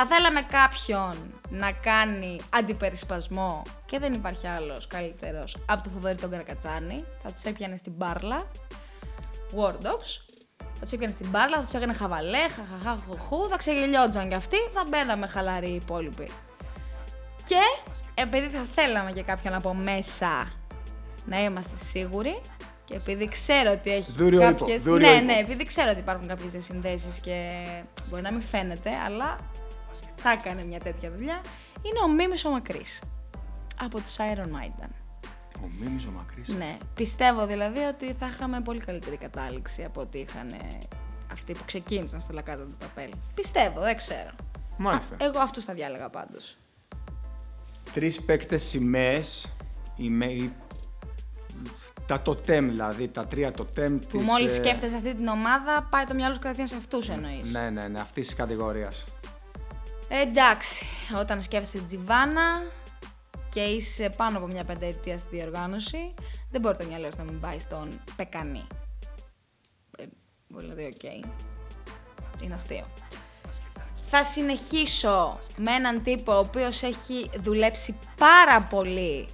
Θα 0.00 0.06
θέλαμε 0.06 0.42
κάποιον 0.42 1.40
να 1.50 1.72
κάνει 1.72 2.36
αντιπερισπασμό 2.50 3.62
και 3.86 3.98
δεν 3.98 4.12
υπάρχει 4.12 4.46
άλλος 4.46 4.86
καλύτερος 4.86 5.56
από 5.66 5.82
τον 5.82 5.92
Θοδωρή 5.92 6.14
τον 6.14 6.30
Καρακατσάνη. 6.30 7.04
Θα 7.22 7.32
τους 7.32 7.42
έπιανε 7.42 7.76
στην 7.76 7.92
μπάρλα. 7.96 8.42
War 9.56 9.72
Dogs. 9.72 10.10
Θα 10.56 10.80
τους 10.82 10.92
έπιανε 10.92 11.14
στην 11.14 11.30
μπάρλα, 11.30 11.56
θα 11.56 11.62
τους 11.62 11.72
έκανε 11.72 11.92
χαβαλέ, 11.92 12.48
χαχαχά, 12.48 13.02
χουχού, 13.08 13.48
θα 13.48 13.56
ξεγελιότζαν 13.56 14.28
κι 14.28 14.34
αυτοί, 14.34 14.56
θα 14.74 14.84
μπαίναμε 14.88 15.26
χαλαροί 15.26 15.68
οι 15.68 15.74
υπόλοιποι. 15.74 16.28
Και 17.44 17.60
επειδή 18.14 18.48
θα 18.48 18.66
θέλαμε 18.74 19.12
και 19.12 19.22
κάποιον 19.22 19.54
από 19.54 19.74
μέσα 19.74 20.48
να 21.24 21.42
είμαστε 21.42 21.76
σίγουροι 21.76 22.40
και 22.84 22.94
επειδή 22.94 23.28
ξέρω 23.28 23.72
ότι 23.72 23.90
έχει 23.90 24.12
Δούριο 24.12 24.40
ύπο, 24.40 24.58
κάποιες... 24.58 24.82
δούριο 24.82 25.08
ναι, 25.08 25.14
ύπο. 25.14 25.24
ναι, 25.24 25.38
επειδή 25.38 25.64
ξέρω 25.64 25.90
ότι 25.90 26.00
υπάρχουν 26.00 26.26
κάποιες 26.26 26.52
διασυνδέσεις 26.52 27.20
και 27.20 27.64
μπορεί 28.08 28.22
να 28.22 28.32
μην 28.32 28.42
φαίνεται, 28.42 28.90
αλλά 29.06 29.36
θα 30.18 30.30
έκανε 30.30 30.64
μια 30.64 30.78
τέτοια 30.80 31.10
δουλειά, 31.10 31.40
είναι 31.82 31.98
ο 32.04 32.08
Μίμης 32.12 32.44
ο 32.44 32.50
Μακρύς. 32.50 33.00
Από 33.80 34.00
τους 34.00 34.16
Iron 34.18 34.46
Maiden. 34.46 34.88
Ο 35.62 35.68
Μίμης 35.80 36.06
ο 36.06 36.10
Μακρύς; 36.10 36.48
Ναι, 36.48 36.76
πιστεύω 36.94 37.46
δηλαδή 37.46 37.80
ότι 37.80 38.14
θα 38.18 38.26
είχαμε 38.26 38.60
πολύ 38.60 38.80
καλύτερη 38.80 39.16
κατάληξη 39.16 39.84
από 39.84 40.00
ότι 40.00 40.18
είχαν 40.18 40.50
αυτοί 41.32 41.52
που 41.52 41.62
ξεκίνησαν 41.66 42.20
στο 42.20 42.32
Λακάτα 42.32 42.62
του 42.62 42.76
Παπέλ. 42.78 43.10
Πιστεύω, 43.34 43.80
δεν 43.80 43.96
ξέρω. 43.96 44.30
Μάλιστα. 44.76 45.14
Α, 45.14 45.18
εγώ 45.20 45.38
αυτούς 45.40 45.64
θα 45.64 45.72
διάλεγα 45.74 46.08
πάντως. 46.08 46.56
Τρεις 47.92 48.22
παίκτες 48.22 48.62
σημαίες, 48.62 49.52
οι 49.96 50.08
με- 50.08 50.24
οι- 50.32 50.52
τα 52.06 52.20
τοτέμ 52.22 52.68
δηλαδή, 52.68 53.08
τα 53.08 53.26
τρία 53.26 53.50
τοτέμ 53.52 53.98
Που 53.98 54.18
της... 54.18 54.26
μόλις 54.26 54.52
ε, 54.52 54.54
σκέφτεσαι 54.54 54.96
αυτή 54.96 55.14
την 55.14 55.26
ομάδα, 55.28 55.82
πάει 55.90 56.04
το 56.04 56.14
μυαλό 56.14 56.34
σου 56.34 56.40
κατευθείαν 56.40 56.66
σε 56.68 56.76
αυτούς 56.76 57.08
εννοείς. 57.08 57.50
Ναι, 57.52 57.70
ναι, 57.70 57.88
ναι, 57.88 58.00
αυτής 58.00 58.26
της 58.26 58.36
κατηγορίας. 58.36 59.04
Εντάξει, 60.08 60.86
όταν 61.18 61.42
σκέφτεσαι 61.42 61.72
την 61.72 61.86
Τζιβάνα 61.86 62.62
και 63.50 63.60
είσαι 63.60 64.10
πάνω 64.16 64.38
από 64.38 64.46
μια 64.46 64.64
πενταετία 64.64 65.18
στη 65.18 65.36
διοργάνωση, 65.36 66.14
δεν 66.50 66.60
μπορεί 66.60 66.76
το 66.76 66.86
μυαλό 66.86 67.10
σου 67.10 67.16
να 67.16 67.24
μην 67.24 67.40
πάει 67.40 67.58
στον 67.58 68.00
Πεκανή. 68.16 68.66
Ε, 69.98 70.04
δηλαδή, 70.48 70.84
οκ. 70.84 71.02
Είναι 72.42 72.54
αστείο. 72.54 72.86
Θα 74.10 74.24
συνεχίσω 74.24 75.38
με 75.56 75.72
έναν 75.72 76.02
τύπο 76.02 76.32
ο 76.32 76.38
οποίος 76.38 76.82
έχει 76.82 77.30
δουλέψει 77.36 77.98
πάρα 78.16 78.62
πολύ 78.62 79.28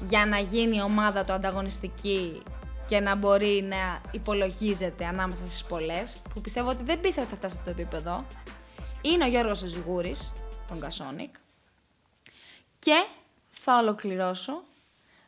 για 0.00 0.26
να 0.26 0.38
γίνει 0.38 0.76
η 0.76 0.82
ομάδα 0.82 1.24
του 1.24 1.32
ανταγωνιστική 1.32 2.42
και 2.86 3.00
να 3.00 3.14
μπορεί 3.14 3.64
να 3.68 4.00
υπολογίζεται 4.10 5.06
ανάμεσα 5.06 5.46
στις 5.46 5.64
πολλές, 5.64 6.16
που 6.34 6.40
πιστεύω 6.40 6.70
ότι 6.70 6.82
δεν 6.84 7.00
πίστευα 7.00 7.26
ότι 7.26 7.30
θα 7.30 7.36
φτάσει 7.36 7.54
σε 7.54 7.60
αυτό 7.60 7.72
το 7.74 7.80
επίπεδο. 7.80 8.24
Είναι 9.12 9.24
ο 9.24 9.28
Γιώργος 9.28 9.58
Ζιγούρης, 9.58 10.32
τον 10.68 10.80
Κασόνικ. 10.80 11.34
Και 12.78 13.04
θα 13.50 13.78
ολοκληρώσω 13.78 14.52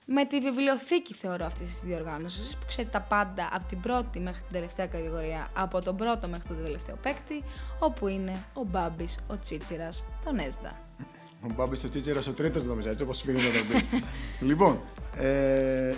με 0.05 0.27
τη 0.27 0.41
βιβλιοθήκη, 0.41 1.15
θεωρώ, 1.15 1.45
αυτής 1.45 1.69
της 1.69 1.81
διοργάνωσης, 1.81 2.57
που 2.57 2.67
ξέρει 2.67 2.89
τα 2.89 3.01
πάντα 3.01 3.49
από 3.53 3.69
την 3.69 3.81
πρώτη 3.81 4.21
μέχρι 4.21 4.41
την 4.41 4.53
τελευταία 4.53 4.87
κατηγορία, 4.87 5.51
από 5.55 5.81
τον 5.81 5.97
πρώτο 5.97 6.29
μέχρι 6.29 6.49
τον 6.49 6.63
τελευταίο 6.65 6.99
παίκτη, 7.03 7.45
όπου 7.79 8.09
είναι 8.09 8.45
ο 8.53 8.63
Μπάμπης, 8.65 9.19
ο 9.29 9.39
Τσίτσιρας, 9.39 10.05
τον 10.25 10.39
Έσδα. 10.39 10.81
Ο 11.43 11.53
Μπάμπης, 11.55 11.85
ο 11.85 11.89
Τσίτσιρας, 11.89 12.27
ο 12.27 12.33
τρίτος 12.33 12.65
νομίζω, 12.65 12.89
έτσι 12.91 13.05
όπως 13.05 13.23
πήγε 13.23 13.49
να 13.49 13.59
το 13.59 13.65
πεις. 13.73 13.89
λοιπόν, 14.49 14.79
ε, 15.17 15.95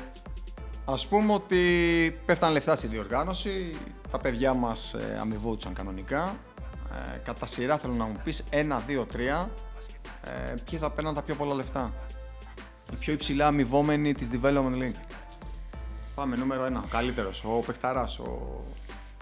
ας 0.84 1.06
πούμε 1.06 1.32
ότι 1.32 1.62
πέφτανε 2.26 2.52
λεφτά 2.52 2.76
στη 2.76 2.87
διοργάνωση, 2.87 3.70
τα 4.10 4.18
παιδιά 4.18 4.52
μας 4.54 4.94
ε, 4.94 5.18
αμοιβόντουσαν 5.20 5.75
κανονικά. 5.75 6.38
Ε, 6.92 7.18
κατά 7.25 7.47
σειρά 7.47 7.78
θέλω 7.78 7.94
να 7.94 8.04
μου 8.04 8.16
πεις 8.25 8.44
1, 8.50 8.80
2, 8.87 9.06
3. 9.06 9.49
Ε, 10.25 10.54
ποιοι 10.70 10.78
θα 10.78 10.90
παίρναν 10.90 11.14
τα 11.14 11.23
πιο 11.23 11.35
πολλά 11.35 11.54
λεφτά 11.54 11.92
η 12.92 12.97
πιο 12.97 13.12
υψηλά 13.12 13.47
αμοιβόμενη 13.47 14.12
της 14.12 14.28
Development 14.32 14.78
League. 14.82 15.00
Πάμε 16.14 16.37
νούμερο 16.37 16.64
ένα, 16.64 16.82
ο 16.85 16.88
καλύτερος, 16.88 17.44
ο 17.44 17.59
παιχταράς, 17.66 18.18
ο... 18.18 18.61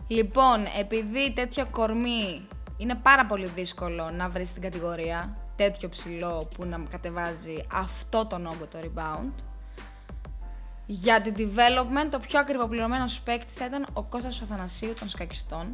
Λοιπόν, 0.07 0.67
επειδή 0.79 1.33
τέτοιο 1.33 1.67
κορμί 1.71 2.49
είναι 2.77 2.95
πάρα 2.95 3.27
πολύ 3.27 3.47
δύσκολο 3.47 4.11
να 4.11 4.29
βρεις 4.29 4.49
στην 4.49 4.63
κατηγορία, 4.63 5.37
τέτοιο 5.57 5.89
ψηλό 5.89 6.49
που 6.57 6.65
να 6.65 6.83
κατεβάζει 6.91 7.67
αυτό 7.73 8.27
τον 8.27 8.47
όγκο 8.47 8.67
το 8.67 8.79
rebound, 8.83 9.43
για 10.87 11.21
την 11.21 11.35
development, 11.37 12.09
το 12.11 12.19
πιο 12.19 12.41
ακριβοπληρωμένο 12.41 13.05
παίκτη 13.25 13.53
θα 13.53 13.65
ήταν 13.65 13.87
ο 13.93 14.03
Κώστας 14.03 14.43
Αθανασίου 14.43 14.95
των 14.99 15.09
Σκακιστών. 15.09 15.67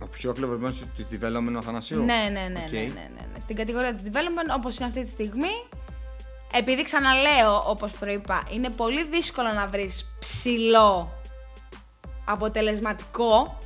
Ο 0.00 0.06
πιο 0.06 0.30
ακριβοπληρωμένο 0.30 0.74
της 0.96 1.06
development 1.12 1.54
ο 1.54 1.58
Αθανασίου; 1.58 1.98
Ναι, 2.04 2.04
ναι, 2.04 2.28
ναι, 2.30 2.48
ναι, 2.48 2.68
ναι, 2.70 2.80
ναι, 2.80 3.08
ναι. 3.32 3.40
Στην 3.40 3.56
κατηγορία 3.56 3.94
της 3.94 4.02
development, 4.06 4.56
όπως 4.56 4.76
είναι 4.78 4.86
αυτή 4.86 5.00
τη 5.00 5.08
στιγμή, 5.08 5.66
επειδή 6.52 6.82
ξαναλέω, 6.82 7.62
όπως 7.66 7.90
προείπα, 7.92 8.42
είναι 8.50 8.70
πολύ 8.70 9.08
δύσκολο 9.08 9.52
να 9.52 9.66
βρεις 9.66 10.10
ψηλό 10.20 11.12
αποτελεσματικό, 12.24 13.58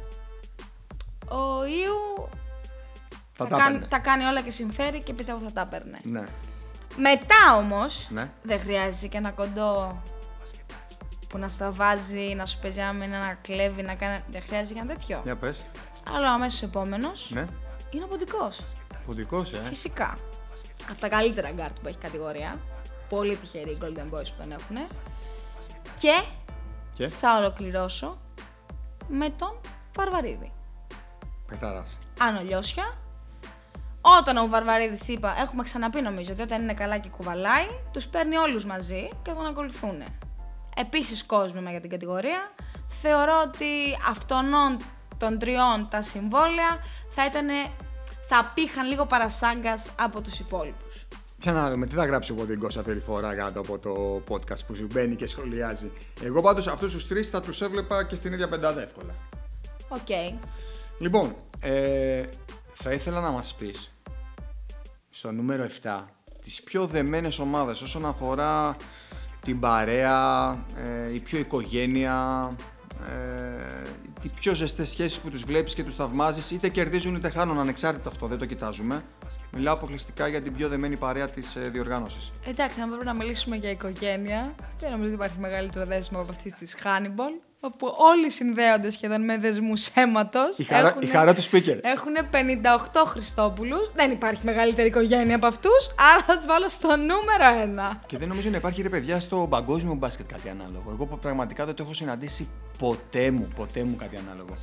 ο 1.28 1.64
Ιου 1.64 2.28
θα 3.32 3.46
τα, 3.46 3.48
τα, 3.48 3.56
κάνει, 3.56 3.72
παίρνε. 3.72 3.86
τα 3.88 3.98
κάνει 3.98 4.24
όλα 4.24 4.40
και 4.42 4.50
συμφέρει 4.50 5.02
και 5.02 5.12
πιστεύω 5.12 5.38
θα 5.44 5.52
τα 5.52 5.66
παίρνε. 5.70 5.98
Ναι. 6.02 6.24
Μετά 6.96 7.56
όμως, 7.58 8.06
Ναι. 8.10 8.30
δεν 8.42 8.58
χρειάζεται 8.58 9.06
και 9.06 9.16
ένα 9.16 9.30
κοντό 9.30 10.02
που 11.28 11.38
να 11.38 11.48
στα 11.48 11.70
βάζει, 11.70 12.34
να 12.36 12.46
σου 12.46 12.58
παίζει 12.62 12.80
άμυνα, 12.80 13.18
να 13.18 13.36
κλέβει, 13.42 13.82
να 13.82 13.94
κάνει... 13.94 14.22
Δεν 14.30 14.42
χρειάζεται 14.42 14.74
και 14.74 14.80
ένα 14.80 14.94
τέτοιο. 14.94 15.20
Για 15.24 15.36
πες. 15.36 15.64
Αλλά 16.10 16.30
ο 16.30 16.34
αμέσως 16.34 16.62
επόμενος 16.62 17.30
Ναι. 17.30 17.44
είναι 17.90 18.04
ο 18.04 18.06
ποντικός. 18.06 18.64
Ποντικός, 19.06 19.52
ε. 19.52 19.62
Φυσικά. 19.68 20.16
Από 20.90 21.00
τα 21.00 21.08
καλύτερα 21.08 21.50
γκαρντ 21.50 21.78
που 21.82 21.88
έχει 21.88 21.96
κατηγορία. 21.98 22.60
Πολύ 23.08 23.36
τυχεροί 23.36 23.70
οι 23.70 23.78
Golden 23.82 24.14
Boys 24.14 24.24
που 24.26 24.34
τον 24.42 24.52
έχουν. 24.52 24.76
Και 26.00 26.22
Και; 26.94 27.08
θα 27.08 27.36
ολοκληρώσω 27.36 28.18
με 29.08 29.30
τον 29.30 29.60
Βαρβαρίδη. 29.96 30.52
παιχταράς. 31.46 31.98
Άνω 32.20 32.40
Λιώσια. 32.40 32.96
Όταν 34.18 34.36
ο 34.36 34.46
Βαρβαρίδης 34.48 35.08
είπα, 35.08 35.34
έχουμε 35.40 35.62
ξαναπεί 35.62 36.00
νομίζω 36.00 36.32
ότι 36.32 36.42
όταν 36.42 36.62
είναι 36.62 36.74
καλά 36.74 36.98
και 36.98 37.08
κουβαλάει, 37.08 37.66
τους 37.90 38.06
παίρνει 38.06 38.36
όλους 38.36 38.64
μαζί 38.64 39.08
και 39.22 39.30
τον 39.32 39.46
ακολουθούν. 39.46 40.02
Επίσης 40.76 41.24
κόσμημα 41.24 41.70
για 41.70 41.80
την 41.80 41.90
κατηγορία. 41.90 42.52
Θεωρώ 43.02 43.42
ότι 43.46 43.66
αυτών 44.08 44.44
των 45.22 45.38
τριών 45.38 45.88
τα 45.90 46.02
συμβόλαια 46.02 46.78
θα 47.14 47.24
ήταν, 47.24 47.48
θα 48.28 48.38
απείχαν 48.38 48.88
λίγο 48.88 49.06
παρασάγκας 49.06 49.90
από 49.98 50.20
τους 50.20 50.38
υπόλοιπους. 50.38 51.06
Για 51.38 51.52
να 51.52 51.70
δούμε 51.70 51.86
τι 51.86 51.94
θα 51.94 52.04
γράψει 52.04 52.32
ο 52.32 52.34
Ποντικός 52.34 52.76
αυτή 52.76 52.94
τη 52.94 53.00
φορά 53.00 53.34
κάτω 53.34 53.60
από 53.60 53.78
το 53.78 54.22
podcast 54.28 54.66
που 54.66 54.74
σου 54.74 54.86
μπαίνει 54.92 55.16
και 55.16 55.26
σχολιάζει. 55.26 55.92
Εγώ 56.22 56.40
πάντως 56.40 56.66
αυτούς 56.66 56.92
τους 56.92 57.08
τρεις 57.08 57.30
θα 57.30 57.40
τους 57.40 57.60
έβλεπα 57.60 58.04
και 58.04 58.14
στην 58.14 58.32
ίδια 58.32 58.48
πεντάδα 58.48 58.82
εύκολα. 58.82 59.14
Οκ. 59.88 60.38
Λοιπόν, 60.98 61.34
ε, 61.60 62.22
θα 62.74 62.92
ήθελα 62.92 63.20
να 63.20 63.30
μας 63.30 63.54
πεις 63.54 63.90
στο 65.10 65.32
νούμερο 65.32 65.64
7 65.82 66.04
τις 66.42 66.62
πιο 66.62 66.86
δεμένες 66.86 67.38
ομάδες 67.38 67.82
όσον 67.82 68.06
αφορά 68.06 68.76
την 69.40 69.60
παρέα, 69.60 70.50
ε, 70.76 71.14
η 71.14 71.20
πιο 71.20 71.38
οικογένεια, 71.38 72.48
ε, 73.08 73.82
οι 74.22 74.30
πιο 74.34 74.54
ζεστές 74.54 74.88
σχέσεις 74.88 75.18
που 75.18 75.30
τους 75.30 75.42
βλέπεις 75.42 75.74
και 75.74 75.84
τους 75.84 75.94
θαυμάζεις 75.94 76.50
είτε 76.50 76.68
κερδίζουν 76.68 77.14
είτε 77.14 77.30
χάνουν 77.30 77.58
ανεξάρτητα 77.58 78.08
αυτό, 78.08 78.26
δεν 78.26 78.38
το 78.38 78.46
κοιτάζουμε. 78.46 79.02
Μιλάω 79.52 79.74
αποκλειστικά 79.74 80.28
για 80.28 80.42
την 80.42 80.54
πιο 80.54 80.68
δεμένη 80.68 80.96
παρέα 80.96 81.30
της 81.30 81.56
ε, 81.56 81.60
διοργάνωσης. 81.60 82.32
Εντάξει, 82.46 82.80
αν 82.80 82.88
πρέπει 82.88 83.04
να 83.04 83.14
μιλήσουμε 83.14 83.56
για 83.56 83.70
οικογένεια, 83.70 84.54
δεν 84.80 84.90
νομίζω 84.90 85.06
ότι 85.06 85.14
υπάρχει 85.14 85.38
μεγαλύτερο 85.40 85.84
δέσιμο 85.84 86.20
από 86.20 86.30
αυτής 86.30 86.54
της 86.54 86.76
Hannibal, 86.82 87.51
όπου 87.64 87.94
όλοι 87.96 88.30
συνδέονται 88.30 88.90
σχεδόν 88.90 89.24
με 89.24 89.38
δεσμούς 89.38 89.88
αίματος. 89.94 90.58
Η 90.58 90.64
χαρά, 90.64 90.96
η 91.00 91.06
χαρά 91.06 91.34
τους 91.34 91.48
speaker. 91.52 91.78
Έχουν 91.82 92.12
58 92.30 93.06
Χριστόπουλους. 93.06 93.90
Δεν 93.94 94.10
υπάρχει 94.10 94.40
μεγαλύτερη 94.44 94.88
οικογένεια 94.88 95.36
από 95.36 95.46
αυτούς, 95.46 95.90
άρα 96.12 96.22
θα 96.26 96.36
τους 96.36 96.46
βάλω 96.46 96.68
στο 96.68 96.88
νούμερο 96.88 97.44
1. 97.94 98.00
Και 98.06 98.18
δεν 98.18 98.28
νομίζω 98.28 98.50
να 98.50 98.56
υπάρχει 98.56 98.82
ρε 98.82 98.88
παιδιά 98.88 99.20
στο 99.20 99.46
παγκόσμιο 99.50 99.94
μπάσκετ 99.94 100.26
κάτι 100.32 100.48
ανάλογο. 100.48 100.90
Εγώ 100.90 101.06
πραγματικά 101.06 101.64
δεν 101.64 101.74
το 101.74 101.82
έχω 101.82 101.94
συναντήσει 101.94 102.48
ποτέ 102.78 103.30
μου, 103.30 103.48
ποτέ 103.56 103.84
μου 103.84 103.96
κάτι 103.96 104.16
ανάλογο. 104.16 104.54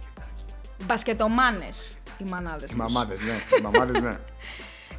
Μπασκετομάνες 0.86 1.98
οι 2.20 2.24
μανάδες. 2.24 2.72
Οι 2.72 2.75
μαμάδες, 2.75 3.22
ναι. 3.22 3.58
Οι 3.58 3.62
μαμάδες, 3.62 4.01
ναι. 4.01 4.18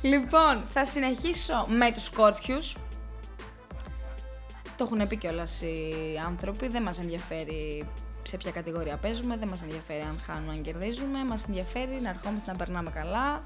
Λοιπόν, 0.10 0.62
θα 0.72 0.86
συνεχίσω 0.86 1.66
με 1.68 1.92
τους 1.92 2.04
Σκόρπιους. 2.04 2.74
Το 4.80 4.88
έχουν 4.92 5.08
πει 5.08 5.16
κιόλας 5.16 5.62
οι 5.62 5.92
άνθρωποι. 6.26 6.68
Δεν 6.68 6.82
μας 6.82 6.98
ενδιαφέρει 6.98 7.86
σε 8.22 8.36
ποια 8.36 8.50
κατηγορία 8.50 8.96
παίζουμε, 8.96 9.36
δεν 9.36 9.48
μας 9.48 9.62
ενδιαφέρει 9.62 10.00
αν 10.00 10.20
χάνουμε, 10.26 10.52
αν 10.52 10.62
κερδίζουμε. 10.62 11.24
Μας 11.24 11.44
ενδιαφέρει 11.44 12.00
να 12.00 12.08
ερχόμαστε 12.08 12.50
να 12.50 12.56
περνάμε 12.56 12.90
καλά, 12.90 13.42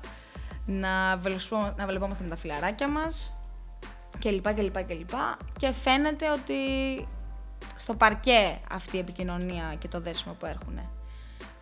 να, 0.67 1.17
βελοσπο- 1.17 1.75
να 1.77 1.87
βλεπόμαστε 1.87 2.23
με 2.23 2.29
τα 2.29 2.37
φιλαράκια 2.37 2.89
μας 2.89 3.37
κλπ. 4.19 4.55
κλπ, 4.55 4.85
κλπ. 4.85 5.11
Και 5.59 5.73
φαίνεται 5.73 6.31
ότι 6.31 6.55
στο 7.77 7.95
παρκέ 7.95 8.61
αυτή 8.71 8.97
η 8.97 9.01
επικοινωνία 9.01 9.75
και 9.79 9.89
το 9.89 10.01
δέσιμο 10.01 10.35
που 10.35 10.47
έχουν. 10.47 10.81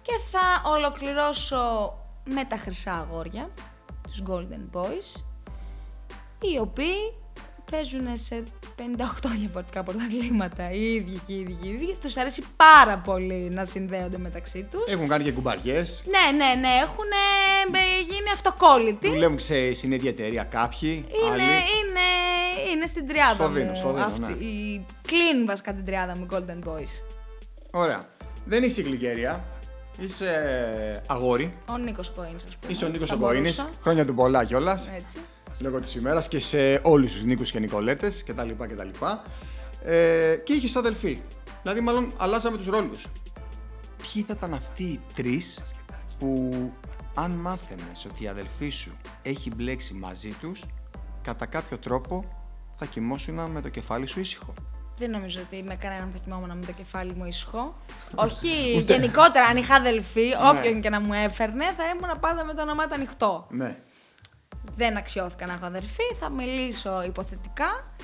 Και 0.02 0.12
θα 0.30 0.70
ολοκληρώσω 0.70 1.94
με 2.24 2.44
τα 2.44 2.56
χρυσά 2.56 2.92
αγόρια, 2.92 3.50
τους 4.02 4.22
Golden 4.28 4.76
Boys, 4.76 5.22
οι 6.40 6.58
οποίοι 6.58 7.21
παίζουν 7.70 8.06
σε 8.12 8.44
58 8.78 8.82
διαφορετικά 9.38 9.82
πρωταθλήματα, 9.82 10.70
οι 10.70 10.94
ίδιοι 10.94 11.18
και 11.26 11.32
οι 11.32 11.40
ίδιοι 11.40 11.52
και 11.62 11.68
οι 11.68 11.72
ίδιοι. 11.72 11.96
Τους 12.00 12.16
αρέσει 12.16 12.42
πάρα 12.56 12.98
πολύ 12.98 13.48
να 13.52 13.64
συνδέονται 13.64 14.18
μεταξύ 14.18 14.68
τους. 14.70 14.84
Έχουν 14.92 15.08
κάνει 15.08 15.24
και 15.24 15.32
κουμπαριές. 15.32 16.02
Ναι, 16.06 16.36
ναι, 16.44 16.60
ναι, 16.60 16.68
έχουν 16.82 17.10
γίνει 18.10 18.30
αυτοκόλλητοι. 18.34 19.08
Δουλεύουν 19.08 19.38
σε 19.38 19.74
συνέδεια 19.74 20.10
εταιρεία 20.10 20.42
κάποιοι. 20.44 21.06
Είναι, 21.24 21.30
άλλοι. 21.32 21.42
είναι, 21.42 22.06
είναι 22.72 22.86
στην 22.86 23.08
τριάδα 23.08 23.32
Στο 23.34 23.42
μου. 23.48 23.54
δίνω, 23.54 23.74
στο 23.74 23.92
δίνω, 23.92 24.04
αυτή. 24.04 24.20
ναι. 24.20 24.44
Η 24.44 24.86
κλείνει 25.06 25.44
βασικά 25.44 25.72
την 25.72 25.84
τριάδα 25.84 26.14
μου 26.18 26.26
Golden 26.32 26.68
Boys. 26.68 27.02
Ωραία. 27.72 28.00
Δεν 28.44 28.62
είσαι 28.62 28.82
γλυκέρια. 28.82 29.44
Είσαι 29.98 30.30
αγόρι. 31.08 31.52
Ο 31.68 31.76
Νίκος 31.78 32.10
Κοίνς, 32.14 32.44
ας 32.44 32.56
πούμε. 32.60 32.72
Είσαι 32.72 32.84
ο 32.84 32.88
Νίκος 32.88 33.08
Θα 33.08 33.14
ο 33.14 33.18
Κοίνης. 33.18 33.56
μπορούσα. 33.56 33.70
Χρόνια 33.82 34.04
του 34.06 34.14
πολλά 34.14 34.44
κιόλας. 34.44 34.90
Έτσι. 34.96 35.18
Λόγω 35.60 35.80
της 35.80 35.94
ημέρας 35.94 36.28
και 36.28 36.38
σε 36.38 36.80
όλους 36.82 37.12
τους 37.12 37.24
Νίκους 37.24 37.50
και 37.50 37.58
Νικολέτες 37.58 38.24
κτλ. 38.24 38.50
κτλ. 38.58 38.88
Ε, 39.84 40.36
και 40.44 40.52
είχε 40.52 40.78
αδελφή. 40.78 41.20
Δηλαδή, 41.62 41.80
μάλλον 41.80 42.12
αλλάζαμε 42.16 42.56
τους 42.56 42.66
ρόλους. 42.66 43.06
Ποιοι 43.96 44.22
θα 44.22 44.34
ήταν 44.36 44.54
αυτοί 44.54 44.82
οι 44.82 45.00
τρεις 45.14 45.62
που, 46.18 46.50
αν 47.14 47.30
μάθαινες 47.30 48.06
ότι 48.10 48.24
η 48.24 48.28
αδελφή 48.28 48.68
σου 48.68 48.92
έχει 49.22 49.50
μπλέξει 49.54 49.94
μαζί 49.94 50.30
τους, 50.40 50.64
κατά 51.22 51.46
κάποιο 51.46 51.78
τρόπο 51.78 52.24
θα 52.74 52.86
κοιμόσουν 52.86 53.50
με 53.50 53.60
το 53.60 53.68
κεφάλι 53.68 54.06
σου 54.06 54.20
ήσυχο; 54.20 54.54
Δεν 54.98 55.10
νομίζω 55.10 55.40
ότι 55.46 55.62
με 55.62 55.76
κανέναν 55.76 56.10
θα 56.12 56.18
κοιμόμουν 56.24 56.56
με 56.56 56.64
το 56.66 56.72
κεφάλι 56.72 57.12
μου 57.12 57.24
ήσυχο. 57.24 57.74
Όχι, 58.14 58.84
γενικότερα, 58.86 59.46
αν 59.46 59.56
είχα 59.56 59.74
αδελφή, 59.74 60.30
όποιον 60.42 60.80
και 60.80 60.90
να 60.90 61.00
μου 61.00 61.12
έφερνε, 61.12 61.64
θα 61.64 61.84
ήμουν 61.84 62.20
πάντα 62.20 62.44
με 62.44 62.54
το 62.54 62.62
όνομά 62.62 62.86
του 62.86 62.94
ανοιχτό. 62.94 63.46
Ναι. 63.50 63.76
Δεν 64.76 64.96
αξιώθηκα 64.96 65.46
να 65.46 65.52
έχω 65.52 65.64
αδερφή, 65.66 66.14
θα 66.20 66.28
μιλήσω 66.28 67.02
υποθετικά. 67.02 67.94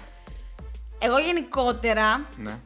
Εγώ 0.99 1.19
γενικότερα 1.19 2.27
Ναι. 2.37 2.59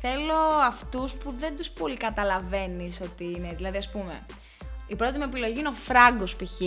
θέλω 0.00 0.38
αυτούς 0.64 1.12
που 1.14 1.34
δεν 1.38 1.56
τους 1.56 1.70
πολύ 1.70 1.96
καταλαβαίνεις 1.96 3.00
ότι 3.00 3.24
είναι. 3.24 3.52
Δηλαδή, 3.54 3.76
ας 3.76 3.90
πούμε, 3.90 4.26
η 4.86 4.96
πρώτη 4.96 5.18
μου 5.18 5.24
επιλογή 5.24 5.58
είναι 5.58 5.68
ο 5.68 5.72
Φράγκος 5.72 6.36
π.χ. 6.36 6.60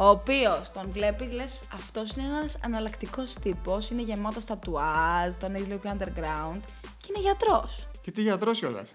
Ο 0.00 0.08
οποίος 0.08 0.70
τον 0.72 0.90
βλέπεις, 0.92 1.32
λες, 1.32 1.62
αυτός 1.74 2.12
είναι 2.12 2.26
ένας 2.26 2.58
αναλλακτικός 2.64 3.34
τύπος. 3.34 3.90
Είναι 3.90 4.02
γεμάτος 4.02 4.44
τατουάζ, 4.44 5.34
τον 5.40 5.54
έχεις 5.54 5.66
λίγο 5.66 5.78
πιο 5.78 5.90
underground 5.90 6.60
και 7.00 7.06
είναι 7.08 7.20
γιατρός. 7.20 7.86
Και 8.02 8.10
τι 8.10 8.22
γιατρός 8.22 8.58
κιόλας; 8.58 8.88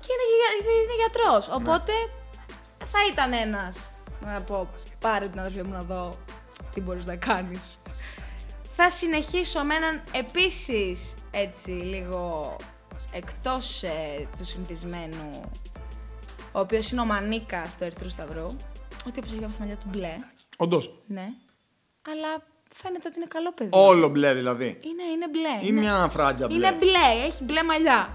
Και 0.00 0.06
είναι, 0.12 0.26
για- 0.38 0.72
είναι 0.82 0.94
γιατρός. 0.98 1.48
Οπότε 1.56 1.92
θα 2.86 2.98
ήταν 3.12 3.32
ένας 3.32 3.90
να 4.20 4.40
πω: 4.42 4.68
Πάρε 5.00 5.26
την 5.26 5.40
αδερφή 5.40 5.62
μου 5.62 5.72
να 5.72 5.82
δω 5.82 6.14
τι 6.74 6.80
μπορείς 6.80 7.06
να 7.06 7.16
κάνεις. 7.16 7.80
Θα 8.76 8.90
συνεχίσω 8.90 9.62
με 9.64 9.74
έναν 9.74 10.02
επίσης 10.12 11.14
έτσι 11.30 11.70
λίγο 11.70 12.56
εκτός 13.12 13.82
ε, 13.82 14.28
του 14.36 14.44
συνηθισμένου 14.44 15.40
ο 16.52 16.60
οποίος 16.60 16.90
είναι 16.90 17.00
ο 17.00 17.04
Μανίκας 17.04 17.76
του 17.76 17.84
Ερυθρού 17.84 18.10
Σταυρού 18.10 18.56
ότι 19.06 19.18
όπως 19.18 19.30
έχει 19.30 19.38
γράψει 19.38 19.58
τα 19.58 19.64
μαλλιά 19.64 19.78
του 19.80 19.88
μπλε, 19.90 20.18
Όντως. 20.56 21.02
ναι 21.06 21.28
αλλά 22.12 22.42
φαίνεται 22.74 23.08
ότι 23.08 23.16
είναι 23.16 23.28
καλό 23.28 23.52
παιδί. 23.52 23.70
Όλο 23.72 24.08
μπλε 24.08 24.34
δηλαδή. 24.34 24.64
Είναι, 24.64 25.02
είναι 25.02 25.28
μπλε. 25.28 25.68
Ή 25.68 25.72
μια 25.72 26.08
φράτζα 26.10 26.46
μπλε. 26.46 26.56
Είναι 26.56 26.72
μπλε, 26.72 27.26
έχει 27.26 27.44
μπλε 27.44 27.62
μαλλιά. 27.62 28.08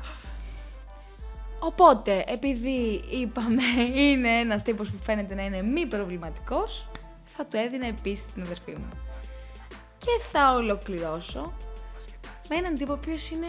Οπότε, 1.59 2.23
επειδή 2.27 3.03
είπαμε 3.09 3.63
είναι 4.07 4.29
ένας 4.29 4.63
τύπος 4.63 4.89
που 4.91 4.97
φαίνεται 5.03 5.35
να 5.35 5.45
είναι 5.45 5.61
μη 5.61 5.85
προβληματικός, 5.85 6.87
θα 7.35 7.45
του 7.45 7.57
έδινε 7.57 7.87
επίσης 7.87 8.25
την 8.25 8.41
αδερφή 8.41 8.71
μου. 8.71 8.89
Και 9.97 10.23
θα 10.31 10.53
ολοκληρώσω 10.53 11.53
με 12.49 12.55
έναν 12.55 12.75
τύπο 12.75 12.91
ο 12.91 12.95
οποίος 12.95 13.29
είναι 13.29 13.47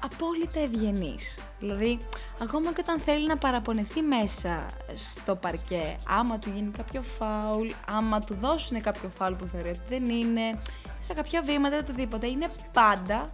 απόλυτα 0.00 0.60
ευγενής. 0.60 1.38
Δηλαδή, 1.58 1.98
ακόμα 2.42 2.72
και 2.72 2.80
όταν 2.80 3.00
θέλει 3.00 3.26
να 3.26 3.36
παραπονεθεί 3.36 4.02
μέσα 4.02 4.66
στο 4.94 5.36
παρκέ, 5.36 5.98
άμα 6.08 6.38
του 6.38 6.50
γίνει 6.54 6.70
κάποιο 6.70 7.02
φάουλ, 7.02 7.68
άμα 7.86 8.20
του 8.20 8.34
δώσουν 8.34 8.80
κάποιο 8.80 9.08
φάουλ 9.08 9.34
που 9.34 9.46
θεωρεί 9.52 9.68
ότι 9.68 9.80
δεν 9.88 10.06
είναι, 10.06 10.60
στα 11.02 11.14
κάποια 11.14 11.42
βήματα 11.42 11.76
ή 11.76 11.78
οτιδήποτε, 11.78 12.26
είναι 12.28 12.48
πάντα 12.72 13.30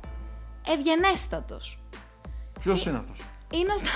ευγενέστατος. 0.66 1.78
Ποιος 2.60 2.86
είναι 2.86 2.96
αυτός; 2.96 3.18
Είναι 3.52 3.72
ο, 3.72 3.78
Στα... 3.78 3.88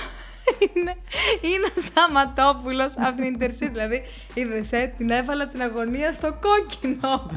είναι, 0.75 0.95
είναι 1.41 1.65
ο 1.77 1.81
Σταματόπουλος 1.81 2.93
από 2.97 3.21
την 3.21 3.37
Intercity. 3.37 3.69
Δηλαδή, 3.71 4.01
είδες, 4.33 4.71
ε, 4.71 4.93
την 4.97 5.09
έβαλα 5.09 5.47
την 5.47 5.61
αγωνία 5.61 6.13
στο 6.13 6.37
κόκκινο. 6.41 7.31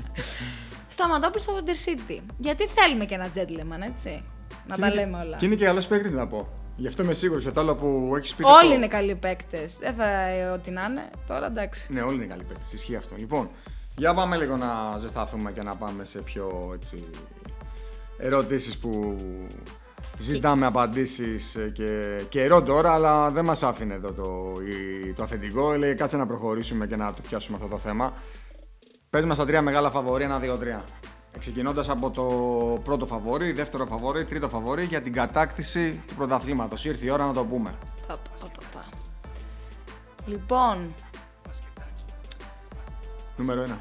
Σταματόπουλος 0.89 1.49
από 1.49 1.63
την 1.63 1.75
Intercity. 1.75 2.21
Γιατί 2.39 2.69
θέλουμε 2.75 3.05
και 3.05 3.15
ένα 3.15 3.27
gentleman, 3.35 3.91
έτσι. 3.95 4.23
Να 4.67 4.77
τα 4.79 4.95
λέμε 4.95 5.19
όλα. 5.19 5.37
Και 5.37 5.45
είναι 5.47 5.55
και 5.55 5.65
καλός 5.65 5.87
παίκτης 5.87 6.13
να 6.13 6.27
πω. 6.27 6.49
Γι' 6.77 6.87
αυτό 6.87 7.03
είμαι 7.03 7.13
σίγουρος. 7.13 7.43
Για 7.43 7.53
το 7.53 7.61
άλλο 7.61 7.75
που 7.75 8.13
έχεις 8.17 8.35
πει. 8.35 8.45
Όλοι 8.45 8.55
αυτό- 8.55 8.75
είναι 8.75 8.87
καλοί 8.89 9.15
παίκτες. 9.15 9.77
Δεν 9.81 9.95
θα 9.95 10.09
ε, 10.09 10.45
ό,τι 10.47 10.71
να 10.71 10.87
είναι. 10.91 11.11
Τώρα 11.29 11.47
εντάξει. 11.47 11.93
Ναι, 11.93 12.01
όλοι 12.03 12.15
είναι 12.15 12.27
καλοί 12.27 12.45
παίκτες. 12.45 12.73
Ισχύει 12.73 12.97
αυτό. 12.97 13.15
Λοιπόν, 13.19 13.49
για 13.97 14.15
πάμε 14.15 14.37
λίγο 14.37 14.57
να 14.57 14.99
ζεσταθούμε 14.99 15.53
και 15.53 15.63
να 15.63 15.77
πάμε 15.77 16.05
σε 16.05 16.21
πιο 16.23 16.73
έτσι, 16.75 17.05
ερωτήσεις 18.19 18.79
που 18.79 19.17
ζητάμε 20.19 20.67
απαντήσεις 20.67 21.55
ε, 21.55 21.69
και 21.75 22.21
καιρό 22.29 22.63
τώρα, 22.63 22.93
αλλά 22.93 23.31
δεν 23.31 23.45
μας 23.45 23.63
άφηνε 23.63 23.95
εδώ 23.95 24.13
το, 24.13 24.55
η- 24.63 25.13
το 25.13 25.23
αφεντικό. 25.23 25.73
Λέει 25.73 25.95
κάτσε 25.95 26.17
να 26.17 26.27
προχωρήσουμε 26.27 26.87
και 26.87 26.97
να 26.97 27.15
το 27.15 27.21
πιάσουμε 27.29 27.57
αυτό 27.57 27.69
το 27.69 27.79
θέμα. 27.79 28.13
Πες 29.11 29.25
μας 29.25 29.37
τα 29.39 29.47
τρία 29.47 29.63
μεγάλα 29.63 29.91
φαβορή, 29.91 30.25
ένα, 30.25 30.39
δύο, 30.39 30.57
τρία. 30.57 30.85
Ξεκινώντας 31.39 31.89
από 31.89 32.11
το 32.11 32.23
πρώτο 32.85 33.07
φαβορή, 33.07 33.53
δεύτερο 33.53 33.87
φαβορή, 33.87 34.25
τρίτο 34.25 34.49
φαβορή 34.49 34.85
για 34.85 35.03
την 35.03 35.13
κατάκτηση 35.13 36.03
του 36.07 36.15
πρωταθλήματος. 36.15 36.85
Ήρθε 36.85 37.05
η 37.05 37.11
ώρα 37.11 37.27
να 37.27 37.33
το 37.33 37.45
πούμε. 37.45 37.75
Πα, 38.07 38.15
πα, 38.17 38.31
πα, 38.41 38.47
πα, 38.49 38.67
πα. 38.73 38.85
Λοιπόν, 40.27 40.95
Νούμερο 43.37 43.63
ένα. 43.63 43.81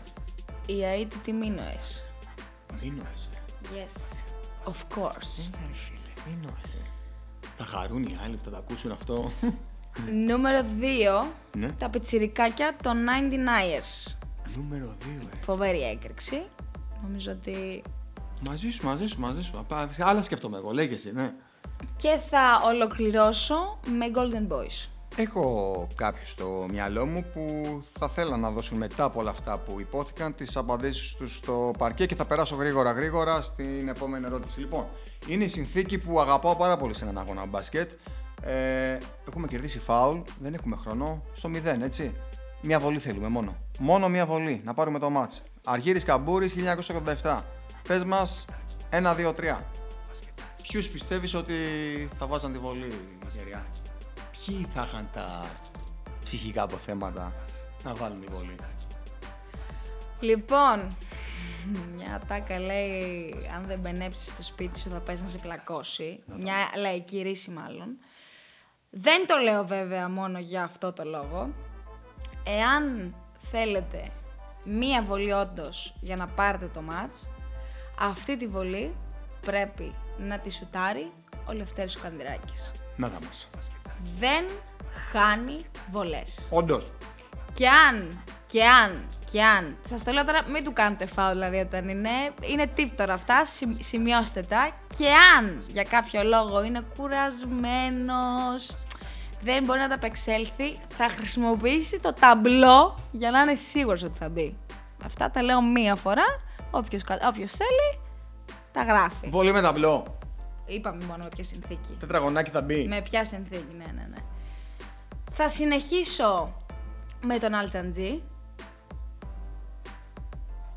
η 0.65 0.73
Aid 0.95 1.13
Τιμίνοες. 1.23 2.03
Δίνος. 2.73 3.29
Yes, 3.63 3.99
of 4.67 4.97
course. 4.97 5.49
Θα 7.57 7.65
χαρούν 7.65 8.03
οι 8.03 8.17
άλλοι 8.23 8.35
που 8.35 8.43
θα 8.43 8.49
τα 8.49 8.57
ακούσουν 8.57 8.91
αυτό. 8.91 9.31
Νούμερο 10.27 10.65
2, 11.23 11.27
ναι. 11.57 11.71
τα 11.71 11.89
πιτσιρικάκια 11.89 12.75
των 12.83 12.97
99ers. 12.97 14.15
Νούμερο 14.55 14.95
2, 15.01 15.05
ε. 15.05 15.37
Φοβερή 15.41 15.81
έκρηξη. 15.81 16.41
Νομίζω 17.03 17.31
ότι. 17.31 17.83
Μαζί 18.47 18.69
σου, 18.69 18.85
μαζί 18.85 19.07
σου, 19.07 19.19
μαζί 19.19 19.41
σου. 19.41 19.57
Απλά 19.57 19.89
άλλα 19.99 20.21
σκέφτομαι 20.21 20.57
εγώ, 20.57 20.71
λέγε 20.71 20.93
εσύ, 20.93 21.11
ναι. 21.11 21.33
Και 21.95 22.19
θα 22.29 22.61
ολοκληρώσω 22.65 23.79
με 23.97 24.05
Golden 24.15 24.53
Boys. 24.53 24.89
Έχω 25.15 25.87
κάποιου 25.95 26.25
στο 26.25 26.65
μυαλό 26.69 27.05
μου 27.05 27.25
που 27.33 27.61
θα 27.99 28.09
θέλαν 28.09 28.39
να 28.39 28.51
δώσουν 28.51 28.77
μετά 28.77 29.03
από 29.03 29.19
όλα 29.19 29.29
αυτά 29.29 29.57
που 29.57 29.79
υπόθηκαν 29.79 30.35
τις 30.35 30.57
απαντήσεις 30.57 31.15
τους 31.15 31.37
στο 31.37 31.71
παρκέ 31.77 32.05
και 32.05 32.15
θα 32.15 32.25
περάσω 32.25 32.55
γρήγορα 32.55 32.91
γρήγορα 32.91 33.41
στην 33.41 33.87
επόμενη 33.87 34.25
ερώτηση. 34.25 34.59
Λοιπόν, 34.59 34.85
είναι 35.27 35.43
η 35.43 35.47
συνθήκη 35.47 35.97
που 35.97 36.19
αγαπάω 36.21 36.55
πάρα 36.55 36.77
πολύ 36.77 36.95
σε 36.95 37.03
έναν 37.03 37.17
αγώνα 37.17 37.45
μπάσκετ. 37.45 37.91
Ε, 38.43 38.97
έχουμε 39.27 39.47
κερδίσει 39.47 39.79
φάουλ, 39.79 40.19
δεν 40.39 40.53
έχουμε 40.53 40.75
χρόνο, 40.75 41.19
στο 41.35 41.49
0, 41.53 41.81
έτσι. 41.81 42.13
Μια 42.61 42.79
βολή 42.79 42.99
θέλουμε 42.99 43.27
μόνο. 43.27 43.55
Μόνο 43.79 44.09
μια 44.09 44.25
βολή, 44.25 44.61
να 44.63 44.73
πάρουμε 44.73 44.99
το 44.99 45.09
μάτς. 45.09 45.41
Αργύρης 45.65 46.03
Καμπούρης 46.03 46.53
1987. 46.53 47.41
Πες 47.87 48.03
μας 48.03 48.45
1, 48.89 49.15
2, 49.15 49.33
3. 49.33 49.65
Ποιους 50.61 50.87
πιστεύεις 50.87 51.33
ότι 51.33 51.53
θα 52.17 52.25
βάζαν 52.25 52.51
τη 52.51 52.59
βολή, 52.59 52.87
Γεριά. 53.35 53.65
Ποιοι 54.31 54.67
θα 54.73 54.87
είχαν 54.87 55.09
τα 55.13 55.41
ψυχικά 56.23 56.63
αποθέματα 56.63 57.33
να 57.83 57.93
βάλουν 57.93 58.19
τη 58.19 58.27
βολή; 58.33 58.55
Λοιπόν, 60.19 60.87
μια 61.95 62.21
τάκα 62.27 62.59
λέει 62.59 63.35
αν 63.55 63.63
δεν 63.63 63.79
μπενέψει 63.79 64.25
στο 64.25 64.43
σπίτι 64.43 64.79
σου 64.79 64.89
θα 64.89 64.99
πες 64.99 65.21
να 65.21 65.27
σε 65.27 65.37
πλακώσει. 65.37 66.19
Μια 66.37 66.55
λαϊκή 66.75 67.21
ρίση 67.21 67.51
μάλλον. 67.51 67.97
Δεν 68.89 69.27
το 69.27 69.37
λέω 69.37 69.65
βέβαια 69.65 70.09
μόνο 70.09 70.39
για 70.39 70.63
αυτό 70.63 70.93
το 70.93 71.03
λόγο. 71.03 71.49
Εάν 72.43 73.15
θέλετε 73.51 74.11
μία 74.63 75.03
βολή 75.03 75.31
όντως 75.31 75.95
για 76.01 76.15
να 76.15 76.27
πάρετε 76.27 76.69
το 76.73 76.81
μάτς, 76.81 77.27
αυτή 77.99 78.37
τη 78.37 78.47
βολή 78.47 78.95
πρέπει 79.41 79.95
να 80.17 80.39
τη 80.39 80.49
σουτάρει 80.49 81.11
ο 81.49 81.53
Λευτέρης 81.53 81.95
ο 81.95 81.99
Κανδυράκης. 82.01 82.71
Να 82.95 83.09
τα 83.09 83.19
μας. 83.25 83.49
Δεν 84.15 84.45
χάνει 85.11 85.57
βολές. 85.89 86.47
Όντως. 86.49 86.91
Και 87.53 87.69
αν, 87.69 88.23
και 88.47 88.65
αν, 88.65 89.03
και 89.31 89.43
αν. 89.43 89.77
Σας 89.89 90.03
το 90.03 90.11
λέω 90.11 90.25
τώρα, 90.25 90.43
μην 90.49 90.63
του 90.63 90.73
κάνετε 90.73 91.05
φάουλ 91.05 91.31
δηλαδή 91.31 91.57
όταν 91.57 91.89
είναι. 91.89 92.09
Είναι 92.41 92.65
tip 92.77 92.89
τώρα 92.95 93.13
αυτά, 93.13 93.45
συμ- 93.45 93.81
σημειώστε 93.81 94.41
τα. 94.41 94.69
Και 94.97 95.07
αν 95.37 95.63
για 95.71 95.83
κάποιο 95.83 96.23
λόγο 96.23 96.63
είναι 96.63 96.81
κουρασμένος, 96.97 98.75
δεν 99.41 99.63
μπορεί 99.63 99.79
να 99.79 99.87
τα 99.87 99.95
απεξέλθει, 99.95 100.75
θα 100.97 101.09
χρησιμοποιήσει 101.09 101.99
το 101.99 102.13
ταμπλό 102.13 102.99
για 103.11 103.31
να 103.31 103.39
είναι 103.41 103.55
σίγουρος 103.55 104.03
ότι 104.03 104.17
θα 104.19 104.29
μπει. 104.29 104.57
Αυτά 105.05 105.31
τα 105.31 105.41
λέω 105.41 105.61
μία 105.61 105.95
φορά. 105.95 106.23
Όποιος 106.71 107.03
θέλει, 107.51 107.99
τα 108.71 108.83
γράφει. 108.83 109.27
Βολή 109.29 109.51
με 109.51 109.61
ταμπλό. 109.61 110.17
Είπαμε 110.65 111.05
μόνο 111.05 111.23
με 111.23 111.29
ποια 111.29 111.43
συνθήκη. 111.43 111.97
Τετραγωνάκι 111.99 112.49
θα 112.49 112.61
μπει. 112.61 112.87
Με 112.87 113.01
ποια 113.01 113.25
συνθήκη, 113.25 113.73
ναι, 113.77 113.85
ναι, 113.85 114.07
ναι. 114.09 114.17
Θα 115.33 115.49
συνεχίσω 115.49 116.53
με 117.21 117.37
τον 117.39 117.53
Αλτζαντζή. 117.53 118.21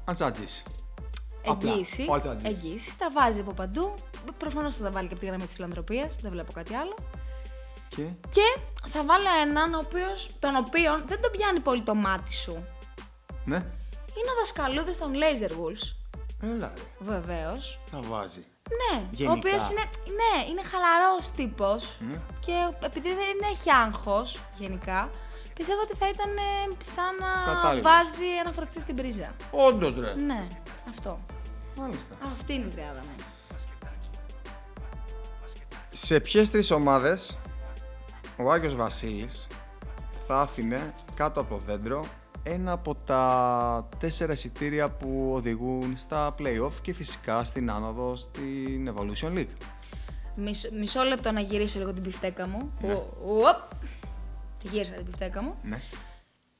Αντζάτζης. 0.04 0.62
Απλά. 1.46 1.70
Εγγύηση. 1.70 2.06
Ο 2.08 2.14
Αλτζάτζης. 2.14 2.44
Εγγύηση. 2.48 2.98
Τα 2.98 3.10
βάζει 3.14 3.40
από 3.40 3.52
παντού. 3.52 3.94
Προφανώς 4.38 4.76
θα 4.76 4.82
τα 4.82 4.90
βάλει 4.90 5.06
και 5.06 5.12
από 5.12 5.22
τη 5.22 5.28
γραμμή 5.28 5.44
της 5.44 5.54
φιλανθρωπίας. 5.54 6.16
Δεν 6.20 6.30
βλέπω 6.30 6.52
κάτι 6.52 6.74
άλλο. 6.74 6.94
Και... 7.88 8.02
Και 8.30 8.60
θα 8.90 9.02
βάλω 9.04 9.28
έναν 9.42 9.74
ο 9.74 9.78
οποίος, 9.84 10.28
τον 10.38 10.56
οποίο 10.56 10.98
δεν 11.06 11.20
τον 11.20 11.30
πιάνει 11.30 11.60
πολύ 11.60 11.82
το 11.82 11.94
μάτι 11.94 12.32
σου. 12.32 12.64
Ναι. 13.44 13.56
Είναι 14.16 14.30
ο 14.32 14.36
δασκαλούδης 14.38 14.98
των 14.98 15.12
Laser 15.12 15.50
Wolves. 15.50 15.94
Έλα 16.42 16.72
ρε. 16.76 16.82
Βεβαίως. 16.98 17.80
Θα 17.90 18.00
βάζει. 18.00 18.44
Ναι, 18.80 19.02
Γενικά. 19.10 19.32
ο 19.32 19.36
οποίος 19.36 19.70
είναι, 19.70 19.84
ναι, 20.20 20.44
είναι 20.50 20.62
χαλαρός 20.62 21.30
τύπος. 21.36 21.96
Ναι. 21.98 22.20
Και 22.40 22.86
επειδή 22.86 23.08
δεν 23.08 23.50
έχει 23.52 23.70
άγχος 23.70 24.40
γενικά, 24.56 25.10
πιστεύω 25.54 25.80
ότι 25.80 25.94
θα 25.96 26.08
ήταν 26.08 26.36
ε, 26.36 26.74
σαν 26.84 27.14
να 27.20 27.52
Κατάλληλος. 27.54 27.82
βάζει 27.90 28.26
ένα 28.44 28.52
φρατσί 28.52 28.80
στην 28.80 28.96
πρίζα. 28.96 29.30
Όντως 29.50 29.96
ρε. 29.98 30.14
Ναι, 30.14 30.46
αυτό. 30.88 31.20
Μάλιστα. 31.76 32.14
Αυτή 32.32 32.52
είναι 32.54 32.64
η 32.66 32.68
τριάδα 32.68 33.00
μου. 33.02 33.24
Σε 35.90 36.20
ποιες 36.20 36.50
τρεις 36.50 36.70
ομάδες 36.70 37.38
ο 38.36 38.50
Άγιος 38.52 38.74
Βασίλης 38.74 39.46
θα 40.26 40.40
άφηνε 40.40 40.94
κάτω 41.14 41.40
από 41.40 41.60
δέντρο 41.66 42.04
ένα 42.42 42.72
από 42.72 42.94
τα 43.06 43.88
τέσσερα 43.98 44.32
εισιτήρια 44.32 44.90
που 44.90 45.30
οδηγούν 45.34 45.96
στα 45.96 46.34
play-off 46.38 46.72
και 46.82 46.92
φυσικά 46.94 47.44
στην 47.44 47.70
άνοδο 47.70 48.16
στην 48.16 48.94
Evolution 48.94 49.32
League; 49.38 49.46
Μισό, 50.36 50.68
μισό 50.78 51.02
λεπτό 51.02 51.32
να 51.32 51.40
γυρίσω 51.40 51.78
λίγο 51.78 51.92
την 51.92 52.02
πιφτέκα 52.02 52.46
μου. 52.48 52.72
Ναι. 52.80 52.92
Ου- 52.94 53.16
ουοπ. 53.26 53.58
Τη 54.64 54.70
γύρισα 54.70 54.92
την 54.92 55.04
πιφτέκα 55.04 55.42
μου. 55.42 55.54
Ναι. 55.62 55.76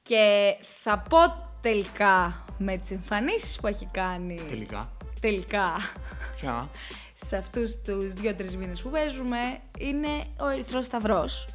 Και 0.03 0.55
θα 0.83 0.99
πω 0.99 1.19
τελικά 1.61 2.45
με 2.59 2.77
τις 2.77 2.91
εμφανίσεις 2.91 3.57
που 3.61 3.67
έχει 3.67 3.89
κάνει 3.93 4.35
Τελικά. 4.49 4.93
τελικά 5.21 5.73
Ποια; 6.41 6.69
σε 7.15 7.37
αυτούς 7.37 7.81
τους 7.81 8.13
δύο-τρεις 8.13 8.57
μήνες 8.57 8.81
που 8.83 8.91
παίζουμε 8.91 9.39
είναι 9.79 10.25
ο 10.41 10.49
Ερυθρός 10.49 10.87
Σταυρός 10.87 11.47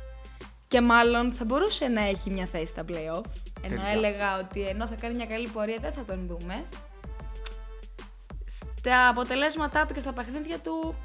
και 0.67 0.81
μάλλον 0.81 1.33
θα 1.33 1.45
μπορούσε 1.45 1.87
να 1.87 2.01
έχει 2.01 2.31
μια 2.31 2.45
θέση 2.45 2.65
στα 2.65 2.83
play-off 2.87 3.23
ενώ 3.63 3.81
Τελικά. 3.81 3.87
έλεγα 3.87 4.37
ότι 4.39 4.61
ενώ 4.61 4.87
θα 4.87 4.95
κάνει 4.95 5.15
μια 5.15 5.25
καλή 5.25 5.49
πορεία 5.49 5.77
δεν 5.81 5.93
θα 5.93 6.05
τον 6.05 6.27
δούμε 6.27 6.65
στα 8.77 9.07
αποτελέσματά 9.07 9.85
του 9.85 9.93
και 9.93 9.99
στα 9.99 10.13
παιχνίδια 10.13 10.59
του 10.59 10.95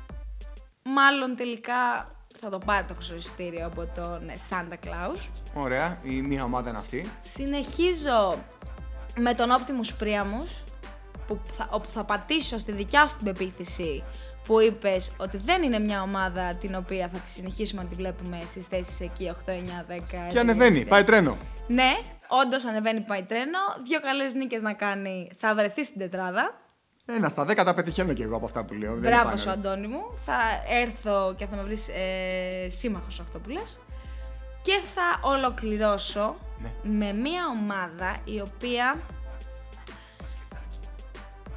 μάλλον 0.82 1.36
τελικά 1.36 2.06
θα 2.44 2.50
το 2.50 2.58
πάρει 2.64 2.84
το 2.86 2.94
χρυσοειστήριο 2.94 3.66
από 3.66 3.86
τον 3.94 4.28
ε, 4.28 4.34
Santa 4.50 4.86
Claus 4.86 5.18
Ωραία. 5.54 5.98
Η 6.02 6.20
μία 6.20 6.44
ομάδα 6.44 6.68
είναι 6.68 6.78
αυτή. 6.78 7.04
Συνεχίζω 7.22 8.38
με 9.16 9.34
τον 9.34 9.48
Optimus 9.50 10.02
Priamus 10.02 10.64
που 11.26 11.40
θα, 11.56 11.68
όπου 11.70 11.88
θα 11.88 12.04
πατήσω 12.04 12.58
στη 12.58 12.72
δικιά 12.72 13.08
σου 13.08 13.16
την 13.16 13.24
πεποίθηση 13.24 14.04
που 14.44 14.60
είπες 14.60 15.12
ότι 15.16 15.36
δεν 15.36 15.62
είναι 15.62 15.78
μια 15.78 16.02
ομάδα 16.02 16.54
την 16.54 16.74
οποία 16.74 17.10
θα 17.12 17.18
τη 17.18 17.28
συνεχίσουμε 17.28 17.82
να 17.82 17.88
τη 17.88 17.94
βλέπουμε 17.94 18.38
στις 18.48 18.66
θέσεις 18.66 19.00
εκεί 19.00 19.32
8, 19.46 19.50
9, 19.50 19.54
10. 19.54 19.56
Και 20.30 20.38
ανεβαίνει. 20.38 20.84
Πάει 20.84 21.04
τρένο. 21.04 21.36
Ναι, 21.66 21.92
όντως 22.28 22.64
ανεβαίνει 22.64 23.00
πάει 23.00 23.22
τρένο. 23.22 23.58
Δύο 23.84 24.00
καλές 24.00 24.34
νίκες 24.34 24.62
να 24.62 24.72
κάνει 24.72 25.30
θα 25.38 25.54
βρεθεί 25.54 25.84
στην 25.84 25.98
τετράδα. 25.98 26.63
Ένα 27.06 27.28
στα 27.28 27.44
δέκα 27.44 27.64
τα 27.64 27.74
πετυχαίνω 27.74 28.12
κι 28.12 28.22
εγώ 28.22 28.36
από 28.36 28.44
αυτά 28.44 28.64
που 28.64 28.74
λέω. 28.74 28.92
Δεν 28.92 29.00
Μπράβο 29.00 29.24
πάνε. 29.24 29.36
σου 29.36 29.50
Αντώνη 29.50 29.86
μου. 29.86 30.00
Θα 30.24 30.38
έρθω 30.68 31.34
και 31.36 31.46
θα 31.46 31.56
με 31.56 31.62
βρεις 31.62 31.88
ε, 31.88 32.68
σύμμαχος 32.68 33.14
σε 33.14 33.22
αυτό 33.22 33.38
που 33.38 33.48
λες. 33.48 33.78
Και 34.62 34.80
θα 34.94 35.28
ολοκληρώσω 35.28 36.36
Ναι. 36.58 36.70
με 36.82 37.12
μια 37.12 37.42
ομάδα 37.60 38.16
η 38.24 38.40
οποία 38.40 39.00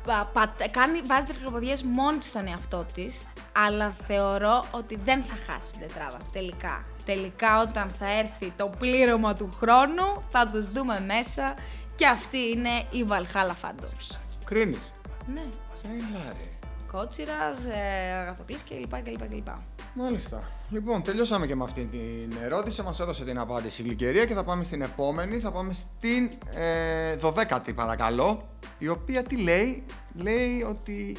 πα- 0.06 0.30
πα- 0.34 0.54
κάνει, 0.72 1.02
βάζει 1.02 1.26
τρικλοποδιές 1.26 1.84
μόνη 1.84 2.18
της 2.18 2.28
στον 2.30 2.48
εαυτό 2.48 2.86
της, 2.94 3.28
αλλά 3.56 3.96
θεωρώ 4.08 4.64
ότι 4.72 5.00
δεν 5.06 5.24
θα 5.24 5.36
χάσει 5.54 5.72
την 5.72 5.80
τετράδα, 5.80 6.18
τελικά. 6.32 6.84
Τελικά 7.06 7.60
όταν 7.62 7.92
θα 8.00 8.12
έρθει 8.12 8.54
το 8.58 8.70
πλήρωμα 8.80 9.34
του 9.34 9.50
χρόνου, 9.60 10.24
θα 10.30 10.48
τους 10.50 10.68
δούμε 10.70 11.00
μέσα 11.08 11.54
και 11.96 12.08
αυτή 12.08 12.38
είναι 12.38 12.70
η 12.92 13.06
Valhalla 13.10 13.52
Phantoms. 13.68 14.18
Κρίνεις. 14.46 14.92
Ναι. 15.34 15.44
Έλα 15.86 16.24
ρε. 16.26 16.68
Κότσιρας, 16.92 17.66
ε, 17.66 18.14
αγαθοκλής 18.22 18.64
κλπ. 18.64 19.02
κλπ, 19.04 19.28
κλπ. 19.30 19.48
Μάλιστα. 19.94 20.44
Λοιπόν, 20.70 21.04
τελειώσαμε 21.04 21.46
και 21.46 21.56
με 21.56 21.64
αυτή 21.64 21.86
την 21.86 22.38
ερώτηση. 22.44 22.82
Μας 22.82 23.00
έδωσε 23.00 23.24
την 23.24 23.40
απάντηση 23.40 23.82
η 23.82 23.86
Γλυκερία 23.86 24.26
και 24.26 24.34
θα 24.34 24.44
πάμε 24.44 24.64
στην 24.64 24.82
επόμενη. 24.82 25.40
Θα 25.40 25.52
πάμε 25.52 25.74
στην 25.74 26.30
ε, 26.56 27.16
12η, 27.22 27.76
παρακαλώ. 27.76 28.48
Η 28.78 28.88
οποία 28.88 29.24
τι 29.24 29.38
λέει, 29.38 29.84
λέει 30.14 30.62
ότι 30.70 31.16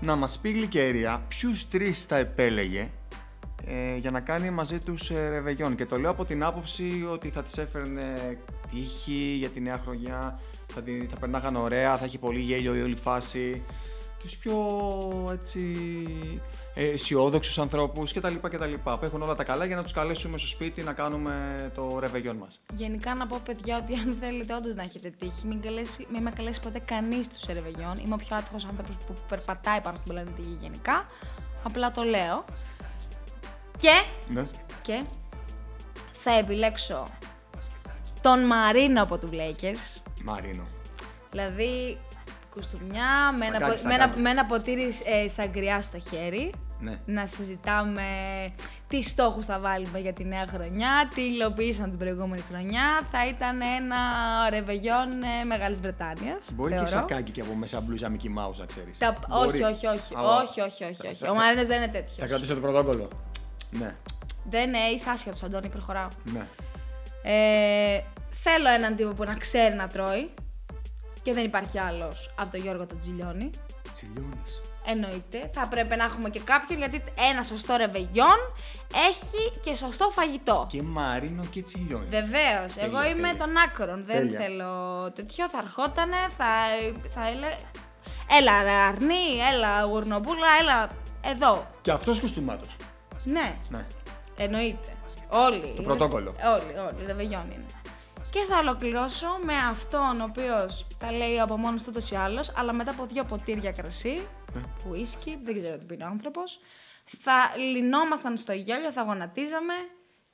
να 0.00 0.16
μας 0.16 0.38
πει 0.38 0.48
η 0.48 0.52
Γλυκερία 0.52 1.22
ποιους 1.28 1.68
τρεις 1.68 2.04
θα 2.04 2.16
επέλεγε 2.16 2.90
ε, 3.66 3.96
για 3.96 4.10
να 4.10 4.20
κάνει 4.20 4.50
μαζί 4.50 4.78
τους 4.78 5.10
ε, 5.10 5.28
ρεβεγιόν. 5.28 5.74
Και 5.74 5.86
το 5.86 5.98
λέω 5.98 6.10
από 6.10 6.24
την 6.24 6.44
άποψη 6.44 7.06
ότι 7.10 7.30
θα 7.30 7.42
τις 7.42 7.58
έφερνε 7.58 8.38
τύχη 8.70 9.36
για 9.38 9.48
τη 9.48 9.60
νέα 9.60 9.78
χρονιά, 9.84 10.38
θα, 10.74 10.82
την, 10.82 11.08
θα 11.08 11.16
περνάγαν 11.20 11.56
ωραία, 11.56 11.96
θα 11.96 12.04
έχει 12.04 12.18
πολύ 12.18 12.40
γέλιο 12.40 12.74
η 12.74 12.80
όλη 12.82 12.94
φάση. 12.96 13.62
Τους 14.20 14.36
πιο 14.36 14.56
έτσι 15.32 15.76
ε, 16.74 16.84
αισιόδοξους 16.84 17.58
ανθρώπους 17.58 18.12
κτλ. 18.12 18.34
κτλ. 18.42 18.72
Που 18.84 18.98
έχουν 19.02 19.22
όλα 19.22 19.34
τα 19.34 19.44
καλά 19.44 19.64
για 19.64 19.76
να 19.76 19.82
τους 19.82 19.92
καλέσουμε 19.92 20.38
στο 20.38 20.46
σπίτι 20.48 20.82
να 20.82 20.92
κάνουμε 20.92 21.34
το 21.74 21.98
ρεβεγιόν 21.98 22.36
μας. 22.36 22.60
Γενικά 22.76 23.14
να 23.14 23.26
πω 23.26 23.40
παιδιά 23.44 23.76
ότι 23.82 23.94
αν 23.94 24.16
θέλετε 24.20 24.54
όντως 24.54 24.74
να 24.74 24.82
έχετε 24.82 25.10
τύχη, 25.18 25.46
μην, 25.46 25.60
καλέσει, 25.62 26.06
μην 26.12 26.22
με 26.22 26.30
καλέσει 26.30 26.60
ποτέ 26.60 26.78
κανείς 26.78 27.28
τους 27.28 27.46
Ερεβεγιών. 27.48 27.98
Είμαι 28.04 28.14
ο 28.14 28.16
πιο 28.16 28.36
άτυχος 28.36 28.64
άνθρωπος 28.64 28.94
που 29.06 29.14
περπατάει 29.28 29.80
πάνω 29.80 29.96
στην 29.96 30.12
πλανήτη 30.12 30.40
γη 30.40 30.56
γενικά. 30.60 31.04
Απλά 31.62 31.90
το 31.90 32.02
λέω. 32.02 32.44
Και, 33.78 34.02
Ναι. 34.28 34.42
και 34.82 35.04
θα 36.22 36.38
επιλέξω 36.38 37.06
τον 38.22 38.46
Μαρίνο 38.46 39.02
από 39.02 39.18
του 39.18 39.28
Lakers. 39.32 40.02
Μαρίνο. 40.24 40.62
Δηλαδή 41.30 41.98
κουστούμιά 42.54 43.32
με 43.38 43.44
ένα, 43.46 43.54
Σακάκι, 43.58 43.82
πο- 43.82 43.88
με 43.88 43.94
ένα, 43.94 44.02
σακάκι. 44.02 44.20
με 44.20 44.30
ένα 44.30 44.44
ποτήρι 44.44 44.92
ε, 45.24 45.28
σαγκριά 45.28 45.82
στο 45.82 45.98
χέρι. 46.10 46.52
Ναι. 46.80 46.98
Να 47.06 47.26
συζητάμε 47.26 48.02
τι 48.88 49.02
στόχους 49.02 49.44
θα 49.46 49.58
βάλουμε 49.58 49.98
για 49.98 50.12
τη 50.12 50.24
νέα 50.24 50.46
χρονιά, 50.54 51.08
τι 51.14 51.20
υλοποιήσαμε 51.22 51.88
την 51.88 51.98
προηγούμενη 51.98 52.42
χρονιά. 52.50 53.00
Θα 53.10 53.26
ήταν 53.28 53.60
ένα 53.60 53.96
ρεβεγιόν 54.50 55.08
ε, 55.22 55.44
Μεγάλης 55.46 55.80
Βρετάνιας, 55.80 56.44
Μπορεί 56.52 56.70
και 56.70 56.76
θεωρώ. 56.76 56.90
σακάκι 56.90 57.30
και 57.30 57.40
από 57.40 57.54
μέσα 57.54 57.80
μπλούζα 57.80 58.10
Mickey 58.12 58.26
Mouse, 58.38 58.56
να 58.58 58.66
ξέρεις. 58.66 58.98
Τα... 58.98 59.16
Μπορεί. 59.28 59.48
Όχι, 59.48 59.62
όχι, 59.62 59.86
όχι, 59.86 60.14
Αλλά 60.16 60.42
όχι, 60.42 60.60
όχι, 60.60 60.84
όχι, 60.84 60.94
θα- 60.94 61.08
όχι. 61.08 61.14
θα- 61.24 61.30
Ο 61.30 61.34
θα- 61.34 61.40
Μαρίνος 61.40 61.66
δεν 61.66 61.76
είναι 61.76 61.86
Θα 61.86 61.92
τέτοιος. 61.92 62.28
κρατήσω 62.28 62.54
το 62.54 62.60
πρωτόκολλο. 62.60 63.08
Ναι, 63.70 63.94
Δεν 64.50 64.68
είναι, 64.68 64.78
είσαι 64.78 65.10
άσχετος, 65.10 65.42
Αντώνη, 65.42 65.68
προχωράω. 65.68 66.08
ναι. 66.32 66.46
Ε, 67.26 68.00
θέλω 68.44 68.68
έναν 68.68 68.96
τύπο 68.96 69.14
που 69.14 69.24
να 69.24 69.34
ξέρει 69.34 69.74
να 69.74 69.86
τρώει 69.88 70.30
και 71.22 71.32
δεν 71.32 71.44
υπάρχει 71.44 71.78
άλλος 71.78 72.34
από 72.38 72.50
τον 72.50 72.60
Γιώργο 72.60 72.86
τον 72.86 73.00
Τζιλιώνη. 73.00 73.50
Τσιλιώνεις. 73.94 74.62
Εννοείται. 74.86 75.50
Θα 75.54 75.68
πρέπει 75.68 75.96
να 75.96 76.04
έχουμε 76.04 76.30
και 76.30 76.40
κάποιον 76.40 76.78
γιατί 76.78 77.02
ένα 77.32 77.42
σωστό 77.42 77.76
ρεβεγιόν 77.76 78.38
έχει 79.10 79.60
και 79.60 79.76
σωστό 79.76 80.10
φαγητό. 80.14 80.66
Και 80.70 80.82
Μαρίνο 80.82 81.44
και 81.50 81.62
Τσιλιώνει. 81.62 82.06
Βεβαίως. 82.08 82.76
Εγώ 82.76 82.98
Τέλεια, 82.98 83.06
είμαι 83.08 83.28
τέλεια. 83.28 83.36
των 83.36 83.56
άκρων. 83.56 84.04
Δεν 84.06 84.16
Τέλεια. 84.16 84.40
θέλω 84.40 84.72
τέτοιο. 85.14 85.48
Θα 85.48 85.58
ερχότανε, 85.62 86.16
θα, 86.36 86.44
θα 87.14 87.26
έλεγε. 87.28 87.56
Έλα, 88.38 88.62
ρε 88.62 88.70
αρνί, 88.70 89.24
έλα, 89.52 89.82
γουρνοπούλα, 89.82 90.46
έλα. 90.60 90.88
Εδώ. 91.32 91.66
Και 91.82 91.90
αυτός 91.90 92.20
κουστούμάτος. 92.20 92.76
Ναι, 93.24 93.54
Ναι. 93.68 93.86
εννοείται. 94.36 94.96
Όλοι. 95.28 95.72
Το 95.76 95.82
πρωτόκολλο. 95.82 96.34
Όλοι, 96.54 96.78
όλοι. 96.78 97.06
Ρεβεγιόν 97.06 97.44
είναι. 97.54 97.66
Και 98.34 98.44
θα 98.48 98.58
ολοκληρώσω 98.58 99.26
με 99.44 99.54
αυτόν 99.70 100.20
ο 100.20 100.24
οποίος 100.28 100.86
τα 100.98 101.12
λέει 101.12 101.40
από 101.40 101.56
μόνος 101.56 101.82
του 101.82 101.88
ούτως 101.90 102.10
ή 102.10 102.14
άλλως, 102.16 102.52
αλλά 102.56 102.74
μετά 102.74 102.90
από 102.90 103.06
δύο 103.06 103.24
ποτήρια 103.24 103.72
κρασί, 103.72 104.26
Ναι. 104.54 104.60
ουίσκι, 104.90 105.40
δεν 105.44 105.58
ξέρω 105.58 105.78
τι 105.78 105.84
πίνει 105.84 106.02
ο 106.02 106.06
άνθρωπος, 106.06 106.58
θα 107.18 107.52
λυνόμασταν 107.56 108.36
στο 108.36 108.52
γέλιο, 108.52 108.92
θα 108.92 109.02
γονατίζαμε 109.02 109.74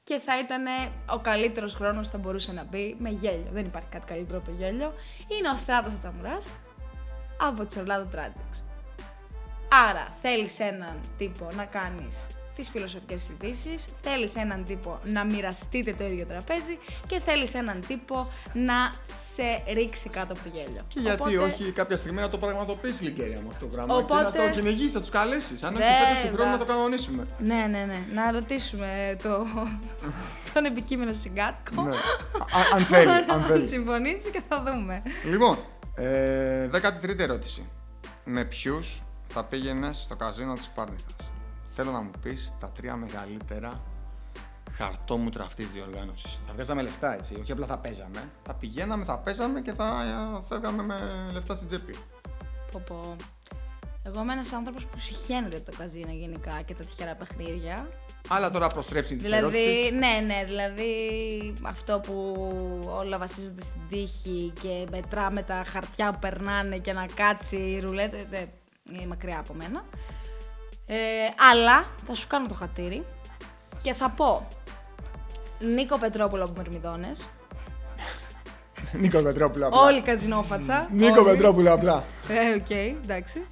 και 0.05 0.19
θα 0.19 0.39
ήταν 0.39 0.65
ο 1.07 1.19
καλύτερος 1.19 1.75
χρόνος 1.75 2.07
που 2.07 2.13
θα 2.13 2.19
μπορούσε 2.19 2.53
να 2.53 2.65
μπει 2.65 2.97
με 2.99 3.11
γέλιο. 3.11 3.49
Δεν 3.53 3.65
υπάρχει 3.65 3.89
κάτι 3.89 4.07
καλύτερο 4.07 4.39
από 4.39 4.47
το 4.51 4.57
γέλιο. 4.57 4.95
Είναι 5.39 5.49
ο 5.49 5.57
Στράτος 5.57 5.93
ο 5.93 5.99
Τσαμουράς 5.99 6.47
από 7.41 7.65
του 7.65 7.75
Orlando 7.87 8.17
Tragics. 8.17 8.63
Άρα 9.89 10.17
θέλεις 10.23 10.59
έναν 10.61 11.01
τύπο 11.19 11.49
να 11.57 11.65
κάνεις 11.65 12.27
τις 12.57 12.71
φιλοσοφικές 12.71 13.21
συζητήσεις, 13.21 13.85
θέλεις 14.01 14.35
έναν 14.37 14.65
τύπο 14.65 15.01
να 15.05 15.25
μοιραστείτε 15.25 15.93
το 15.99 16.05
ίδιο 16.05 16.27
τραπέζι 16.27 16.79
και 17.07 17.21
θέλεις 17.25 17.55
έναν 17.55 17.81
τύπο 17.87 18.31
να 18.53 18.75
σε 19.05 19.73
ρίξει 19.73 20.09
κάτω 20.09 20.33
από 20.33 20.43
το 20.43 20.49
γέλιο. 20.53 20.83
Και 20.89 21.01
γιατί 21.01 21.21
Οπότε, 21.21 21.39
όχι 21.39 21.73
κάποια 21.73 21.97
στιγμή 21.97 22.21
να 22.21 22.29
το 22.29 22.39
πραγματοποιήσει 22.39 23.03
Λικέρια 23.03 23.41
με 23.41 23.47
αυτό 23.49 23.65
το 23.67 23.71
πράγμα. 23.75 23.95
Οπότε- 23.95 24.33
Και 24.33 24.39
να 24.39 24.45
το 24.45 24.51
κυνηγήσει, 24.51 24.95
να 24.95 25.01
τους 25.01 25.11
καλέσεις. 25.11 25.63
Αν 25.63 25.75
όχι 25.75 25.83
Βέβαια. 25.83 26.15
φέτο 26.15 26.29
του 26.29 26.35
χρόνου 26.35 26.51
να 26.51 26.59
το 26.59 26.65
κανονίσουμε. 26.65 27.27
Ναι, 27.39 27.67
ναι, 27.71 27.85
ναι. 27.85 27.99
Να 28.15 28.33
ρωτήσουμε 28.33 29.17
το... 29.23 29.47
τον 30.55 30.65
επικείμενο 30.65 31.13
συγκάτοικο. 31.13 31.83
ναι. 31.83 31.97
Α- 31.97 32.75
αν 32.75 32.85
θέλει, 32.85 33.11
αν 33.33 33.41
να 33.41 33.47
θέλει. 33.47 33.69
συμφωνήσει 33.69 34.31
και 34.31 34.43
θα 34.49 34.63
δούμε. 34.67 35.03
Λοιπόν, 35.25 35.59
ε, 35.95 36.69
13η 36.73 37.19
ερώτηση. 37.19 37.69
Με 38.25 38.45
ποιους 38.45 39.03
θα 39.29 39.45
πήγαινες 39.45 39.97
στο 39.99 40.17
καζίνο 40.17 40.53
της 40.55 40.69
Πάρνηθα. 40.69 41.07
Θέλω 41.83 41.93
να 41.93 42.01
μου 42.01 42.11
πεις 42.23 42.53
τα 42.61 42.71
τρία 42.71 42.97
μεγαλύτερα 42.97 43.83
χαρτόμουτρα 44.73 45.45
αυτή 45.45 45.65
τη 45.65 45.71
διοργάνωσης. 45.73 46.41
Θα 46.47 46.53
βγάζαμε 46.53 46.83
λεφτά 46.83 47.15
έτσι, 47.15 47.37
όχι 47.41 47.53
απλά 47.53 47.67
θα 47.67 47.79
παίζαμε. 47.79 48.31
Θα 48.43 48.55
πηγαίναμε, 48.55 49.05
θα 49.05 49.19
παίζαμε 49.19 49.61
και 49.61 49.73
θα 49.73 50.03
ε, 50.03 50.47
φεύγαμε 50.49 50.83
με 50.83 50.97
λεφτά 51.33 51.55
στην 51.55 51.67
τσέπη. 51.67 51.95
Πω, 52.73 52.83
πω. 52.87 53.17
Εγώ 54.03 54.21
είμαι 54.23 54.33
ένας 54.33 54.53
άνθρωπος 54.53 54.85
που 54.85 54.99
συχαίνεται 54.99 55.61
το 55.61 55.73
καζίνο 55.79 56.13
γενικά 56.13 56.63
και 56.63 56.75
τα 56.75 56.85
τυχερά 56.85 57.15
παιχνίδια. 57.15 57.89
Αλλά 58.29 58.51
τώρα 58.51 58.67
προστρέψει 58.67 59.17
τη 59.17 59.35
ερώτηση. 59.35 59.63
Δηλαδή, 59.63 59.97
ναι, 59.97 60.35
ναι, 60.35 60.45
δηλαδή 60.45 60.93
αυτό 61.63 62.01
που 62.01 62.35
όλα 62.87 63.19
βασίζονται 63.19 63.63
στην 63.63 63.83
τύχη 63.89 64.53
και 64.63 64.87
μετράμε 64.91 65.43
τα 65.43 65.63
χαρτιά 65.67 66.11
που 66.11 66.19
περνάνε 66.19 66.79
και 66.79 66.93
να 66.93 67.07
κάτσει 67.15 67.57
η 67.57 67.81
ρουλέτα, 67.81 68.17
δεν 68.31 68.49
είναι 68.91 69.07
μακριά 69.07 69.39
από 69.39 69.55
μένα. 69.55 69.85
Ε, 70.93 70.97
αλλά 71.51 71.85
θα 72.07 72.15
σου 72.15 72.27
κάνω 72.27 72.49
το 72.49 72.55
χατήρι 72.55 73.05
και 73.83 73.95
θα 73.95 74.11
πω 74.11 74.49
Νίκο 75.59 75.99
Πετρόπουλο 75.99 76.43
από 76.45 76.53
Μερμιδόνες, 76.57 77.29
Νίκο 78.93 79.23
Πετρόπουλο 79.23 79.67
απλά. 79.67 79.79
όλη 79.81 80.01
καζινόφατσα. 80.01 80.89
Νίκο 80.93 81.21
όλοι. 81.21 81.31
Πετρόπουλο 81.31 81.73
απλά. 81.73 82.05
Ε, 82.29 82.55
οκ, 82.55 82.71
εντάξει. 82.71 83.47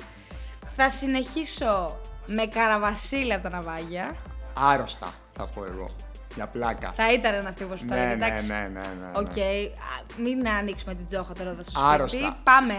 Θα 0.77 0.91
συνεχίσω 0.91 1.97
με 2.27 2.47
Καραβασίλη 2.47 3.33
από 3.33 3.49
τα 3.49 3.51
ναυάγια. 3.51 4.17
Άρρωστα, 4.55 5.13
θα 5.33 5.49
πω 5.55 5.65
εγώ. 5.65 5.91
Για 6.39 6.47
πλάκα. 6.47 6.93
Θα 6.93 7.13
ήταν 7.13 7.35
ένα 7.35 7.53
τύπο 7.53 7.75
που 7.75 7.85
θα 7.89 7.95
Ναι, 7.95 8.01
έλεγε, 8.01 8.17
ναι, 8.17 8.27
εντάξει. 8.27 8.47
ναι, 8.47 8.59
ναι, 8.59 8.81
ναι, 8.81 9.13
Οκ, 9.19 9.37
ναι. 9.37 9.43
α, 9.43 10.21
μην 10.23 10.49
ανοίξουμε 10.49 10.95
την 10.95 11.09
τσόχα 11.09 11.33
τώρα 11.33 11.51
εδώ 11.51 11.63
στο 11.63 11.81
Άρρωστα. 11.85 12.19
σπίτι. 12.19 12.37
Πάμε 12.45 12.75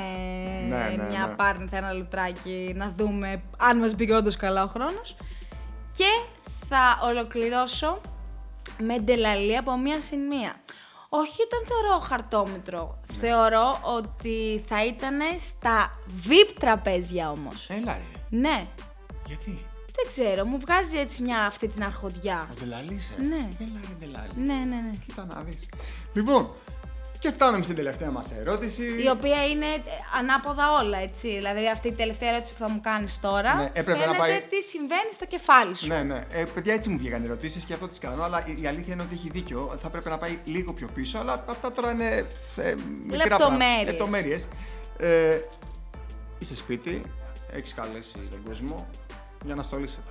Ναι, 0.70 0.96
ναι, 0.96 1.04
μια 1.10 1.26
ναι. 1.28 1.36
πάρνηθα, 1.36 1.78
ένα 1.78 1.92
λουτράκι, 1.92 2.74
να 2.76 2.94
δούμε 2.98 3.42
αν 3.58 3.78
μας 3.78 3.94
μπήκε 3.96 4.14
όντως 4.14 4.36
καλά 4.36 4.64
ο 4.64 4.68
χρόνος. 4.68 5.16
Και 5.98 6.06
θα 6.70 7.00
ολοκληρώσω 7.04 8.02
με 8.80 9.00
ντελαλή 9.00 9.58
από 9.58 9.78
μία 9.78 10.02
συν 10.02 10.20
μία. 10.28 10.54
Όχι 11.10 11.38
όταν 11.44 11.60
θεωρώ 11.68 12.00
χαρτόμετρο. 12.00 12.98
Ναι. 13.14 13.18
Θεωρώ 13.20 13.80
ότι 13.98 14.64
θα 14.68 14.86
ήταν 14.86 15.20
στα 15.40 15.90
VIP 16.28 16.54
τραπέζια 16.60 17.32
όμως. 17.32 17.70
Έλα 17.70 17.94
ρε. 17.94 18.38
Ναι, 18.38 18.62
Γιατί; 19.26 19.66
Δεν 20.04 20.08
ξέρω, 20.28 20.46
μου 20.46 20.60
βγάζει 20.60 20.98
έτσι 20.98 21.22
μια 21.22 21.40
αυτή 21.46 21.68
την 21.68 21.84
αρχοντιά. 21.84 22.50
Ο 22.52 22.54
Ντελαλής, 22.60 23.10
ε. 23.20 23.22
Ναι. 23.22 23.48
Έλα 23.60 23.80
ρε 23.88 23.94
Ντελαλή. 24.00 24.30
Ναι, 24.36 24.54
ναι, 24.54 24.82
ναι. 24.82 24.92
Κοίτα 25.08 25.26
να 25.34 25.42
δεις. 25.42 25.70
Λοιπόν, 26.14 26.56
και 27.20 27.32
φτάνουμε 27.32 27.64
στην 27.64 27.76
τελευταία 27.76 28.12
μας 28.12 28.32
ερώτηση. 28.32 28.84
Η 29.04 29.10
οποία 29.10 29.48
είναι 29.48 29.66
ε, 29.66 29.80
ανάποδα 30.20 30.72
όλα, 30.82 30.98
έτσι. 30.98 31.28
Δηλαδή 31.36 31.70
αυτή 31.70 31.88
η 31.88 31.92
τελευταία 31.92 32.30
ερώτηση 32.30 32.54
που 32.54 32.60
θα 32.60 32.72
μου 32.72 32.80
κάνεις 32.84 33.20
τώρα, 33.20 33.56
Ναι, 33.56 33.64
έπρεπε 33.74 33.92
να 33.92 33.98
φαίνεται 34.00 34.18
πάει- 34.18 34.42
τι 34.50 34.62
συμβαίνει 34.62 35.12
στο 35.14 35.26
κεφάλι 35.26 35.76
σου. 35.76 35.88
Ναι, 35.88 36.02
ναι. 36.04 36.26
Ε, 36.32 36.44
παιδιά, 36.54 36.74
έτσι 36.74 36.90
μου 36.90 36.98
βγήκαν 36.98 37.22
οι 37.24 37.26
ερωτήσεις 37.26 37.64
και 37.64 37.74
αυτό 37.74 37.88
τις 37.88 38.00
κάνω. 38.00 38.24
Αλλά 38.24 38.44
η, 38.48 38.62
η 38.62 38.68
αλήθεια 38.68 38.94
είναι 38.94 39.04
ότι 39.04 39.14
έχει 39.14 39.30
δίκιο. 39.30 39.78
Θα 39.82 39.90
πρέπει 39.90 40.10
να 40.10 40.18
πάει 40.18 40.40
λίγο 40.46 40.74
πιο 40.74 40.88
πίσω. 40.94 41.18
Αλλά 41.18 41.44
αυτά 41.50 41.72
τώρα 41.72 41.92
είναι. 41.92 42.26
Ε, 42.56 42.76
Λεπτομέρειες. 43.10 43.86
Λεπτομέρειες. 43.86 44.48
Ε, 44.98 45.38
είσαι 46.40 46.56
σπίτι, 46.56 47.02
έχεις 47.52 47.74
καλέσει 47.74 48.14
τον 48.14 48.44
κόσμο 48.46 48.88
για 49.46 49.56
να 49.56 49.64
στολίσετε. 49.64 50.10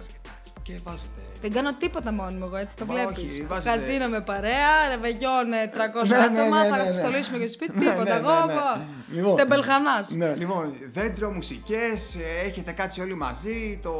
Και 0.62 0.78
βάζετε. 0.84 1.20
Δεν 1.40 1.50
κάνω 1.52 1.74
τίποτα 1.74 2.12
μόνη 2.12 2.34
μου 2.34 2.44
εγώ, 2.44 2.56
έτσι 2.56 2.74
το 2.76 2.86
Μα 2.86 2.94
βλέπεις. 2.94 3.16
όχι, 3.22 3.42
βάζετε- 3.42 3.76
Καζίνο 3.76 4.08
με 4.08 4.20
παρέα, 4.20 4.88
ρεβεγιόν 4.88 5.52
ε, 5.52 5.66
300 5.72 6.08
Ναι, 6.08 6.16
ναι, 6.16 6.22
άτομα, 6.40 6.62
ναι, 6.62 6.68
θα 6.68 6.76
ναι, 6.76 6.82
ναι. 6.82 6.88
αποστολίσουμε 6.88 7.38
και 7.38 7.46
στο 7.46 7.52
σπίτι, 7.52 7.78
Ναι, 7.78 7.84
τίποτα. 7.90 8.04
ναι, 8.04 8.10
Εγώ, 8.28 8.38
ναι, 8.38 8.44
ναι. 8.44 8.52
εγώ. 8.52 8.86
Λοιπόν. 9.12 9.36
Τεμπελχανάς. 9.36 10.10
Ναι, 10.10 10.34
λοιπόν, 10.34 10.72
δέντρο, 10.92 11.30
μουσικές, 11.30 12.16
έχετε 12.44 12.72
κάτσει 12.72 13.00
όλοι 13.00 13.14
μαζί. 13.14 13.78
Το... 13.82 13.92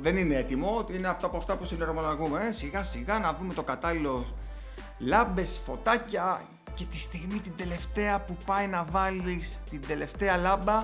Δεν 0.00 0.16
είναι 0.16 0.34
έτοιμο. 0.34 0.86
Είναι 0.90 1.08
αυτά 1.08 1.26
από 1.26 1.36
αυτά 1.36 1.56
που 1.56 1.64
συνεργολογούμε. 1.66 2.46
Ε. 2.48 2.52
Σιγά 2.52 2.82
σιγά 2.82 3.18
να 3.18 3.36
δούμε 3.40 3.54
το 3.54 3.62
κατάλληλο 3.62 4.26
λάμπες, 4.98 5.60
φωτάκια 5.66 6.40
και 6.74 6.84
τη 6.90 6.96
στιγμή 6.98 7.38
την 7.40 7.52
τελευταία 7.56 8.20
που 8.20 8.36
πάει 8.46 8.66
να 8.66 8.84
βάλεις 8.90 9.58
την 9.70 9.80
τελευταία 9.86 10.36
λάμπα. 10.36 10.82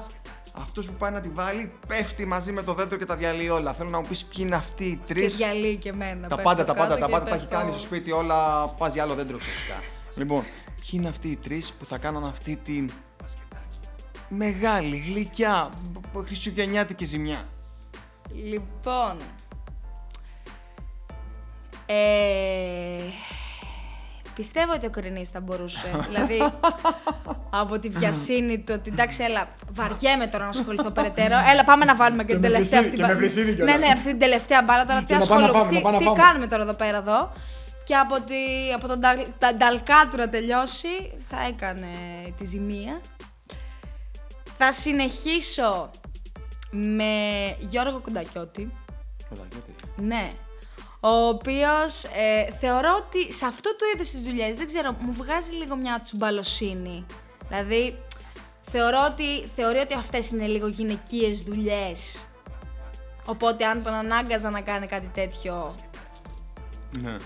Αυτός 0.52 0.86
που 0.86 0.92
πάει 0.92 1.10
να 1.12 1.20
τη 1.20 1.28
βάλει 1.28 1.72
πέφτει 1.88 2.26
μαζί 2.26 2.52
με 2.52 2.62
το 2.62 2.74
δέντρο 2.74 2.98
και 2.98 3.06
τα 3.06 3.16
διαλύει 3.16 3.48
όλα. 3.52 3.72
Θέλω 3.72 3.90
να 3.90 3.98
μου 4.00 4.06
πεις 4.08 4.24
ποιοι 4.24 4.44
είναι 4.46 4.54
αυτοί 4.54 4.84
οι 4.84 4.96
Και 5.06 5.14
τρεις. 5.14 5.36
διαλύει 5.36 5.76
και 5.76 5.88
εμένα. 5.88 6.28
Τα 6.28 6.34
πέφτω 6.36 6.42
πάντα, 6.42 6.64
τα 6.64 6.72
κάτω 6.72 6.78
πάντα, 6.88 6.98
τα 7.00 7.06
και 7.06 7.12
πάντα 7.12 7.24
τα 7.24 7.34
έχει 7.34 7.46
πέφτω. 7.46 7.56
κάνει 7.64 7.70
στο 7.72 7.80
σπίτι 7.86 8.10
όλα. 8.12 8.66
Πα 8.68 8.88
για 8.88 9.02
άλλο 9.02 9.14
δέντρο 9.14 9.36
ουσιαστικά. 9.36 9.74
Λοιπόν, 10.16 10.42
ποιοι 10.80 10.90
είναι 10.90 11.08
αυτοί 11.08 11.28
οι 11.28 11.36
τρεις 11.36 11.72
που 11.72 11.84
θα 11.84 11.98
κάναν 11.98 12.24
αυτή 12.24 12.56
την 12.64 12.90
μεγάλη, 14.28 14.96
γλυκιά, 14.96 15.70
μπ- 15.90 15.98
μπ- 16.18 16.26
χριστουγεννιάτικη 16.26 17.04
ζημιά; 17.04 17.48
Λοιπόν. 18.32 19.16
Ε, 21.86 22.96
πιστεύω 24.34 24.72
ότι 24.72 24.86
ο 24.86 24.90
Κρινής 24.90 25.28
θα 25.28 25.40
μπορούσε. 25.40 25.90
δηλαδή, 26.08 26.38
από 27.50 27.78
τη 27.78 27.88
βιασύνη 27.88 28.58
του 28.58 28.74
ότι 28.78 28.90
εντάξει, 28.92 29.22
έλα, 29.24 29.48
βαριέμαι 29.72 30.26
τώρα 30.26 30.44
να 30.44 30.50
ασχοληθώ 30.50 30.90
περαιτέρω. 30.90 31.36
Έλα, 31.52 31.64
πάμε 31.64 31.84
να 31.84 31.96
βάλουμε 31.96 32.24
και, 32.24 32.32
Και 32.32 32.38
την 32.38 32.42
με 32.42 32.48
τελευταία 32.48 32.80
βρυσίδι- 32.80 32.84
αυτή 32.84 32.96
και 32.96 33.02
με 33.02 33.08
μπα- 33.12 33.18
βρυσίδι 33.18 33.54
κιόλας. 33.54 33.74
Ναι, 33.78 33.86
ναι, 33.86 33.92
αυτή 33.92 34.08
την 34.08 34.18
τελευταία 34.18 34.62
μπάλα 34.62 34.84
τώρα 34.86 34.98
τι 35.00 35.04
Και 35.06 35.14
να 35.16 35.26
πάμε 35.26 35.40
να 35.40 35.46
ασχολούμαι. 35.46 35.64
φάμε, 35.64 35.72
να 35.72 35.76
Τι, 35.78 35.82
πάμε 35.82 35.96
να 35.96 35.98
τι 36.02 36.04
φάμε. 36.08 36.18
κάνουμε 36.22 36.46
τώρα 36.46 36.62
εδώ 36.62 36.72
πέρα 36.74 36.96
εδώ. 36.96 37.32
Και 37.84 37.94
από, 37.94 38.14
τη, 38.20 38.34
από 38.74 38.88
τον 38.88 39.00
ταλ- 39.00 39.26
τα 39.38 39.54
νταλκά 39.54 40.08
του 40.10 40.16
να 40.16 40.28
τελειώσει, 40.28 40.88
θα 41.28 41.36
έκανε 41.48 41.90
τη 42.38 42.44
ζημία. 42.46 43.00
Θα 44.58 44.72
συνεχίσω 44.72 45.90
με 46.70 47.12
Γιώργο 47.58 47.98
Κουντακιώτη. 47.98 48.68
Ναι. 49.96 50.28
Ο 51.04 51.26
οποίος 51.28 52.04
θεωρώ 52.60 52.94
ότι 53.06 53.32
σε 53.32 53.46
αυτό 53.46 53.76
το 53.76 53.84
είδος 53.94 54.10
τις 54.10 54.20
δουλειές, 54.20 54.56
δεν 54.56 54.66
ξέρω, 54.66 54.96
μου 55.00 55.12
βγάζει 55.18 55.50
λίγο 55.52 55.76
μια 55.76 56.00
τσουμπαλοσύνη. 56.02 57.06
Δηλαδή, 57.48 57.98
θεωρώ 58.70 58.98
ότι, 59.10 59.48
θεωρεί 59.56 59.78
ότι 59.78 59.94
αυτές 59.94 60.30
είναι 60.30 60.46
λίγο 60.46 60.66
γυναικείες 60.68 61.42
δουλειές. 61.42 62.26
Οπότε, 63.26 63.64
αν 63.64 63.82
τον 63.82 63.94
ανάγκαζα 63.94 64.50
να 64.50 64.60
κάνει 64.60 64.86
κάτι 64.86 65.10
τέτοιο, 65.14 65.74
Ναι. 67.02 67.16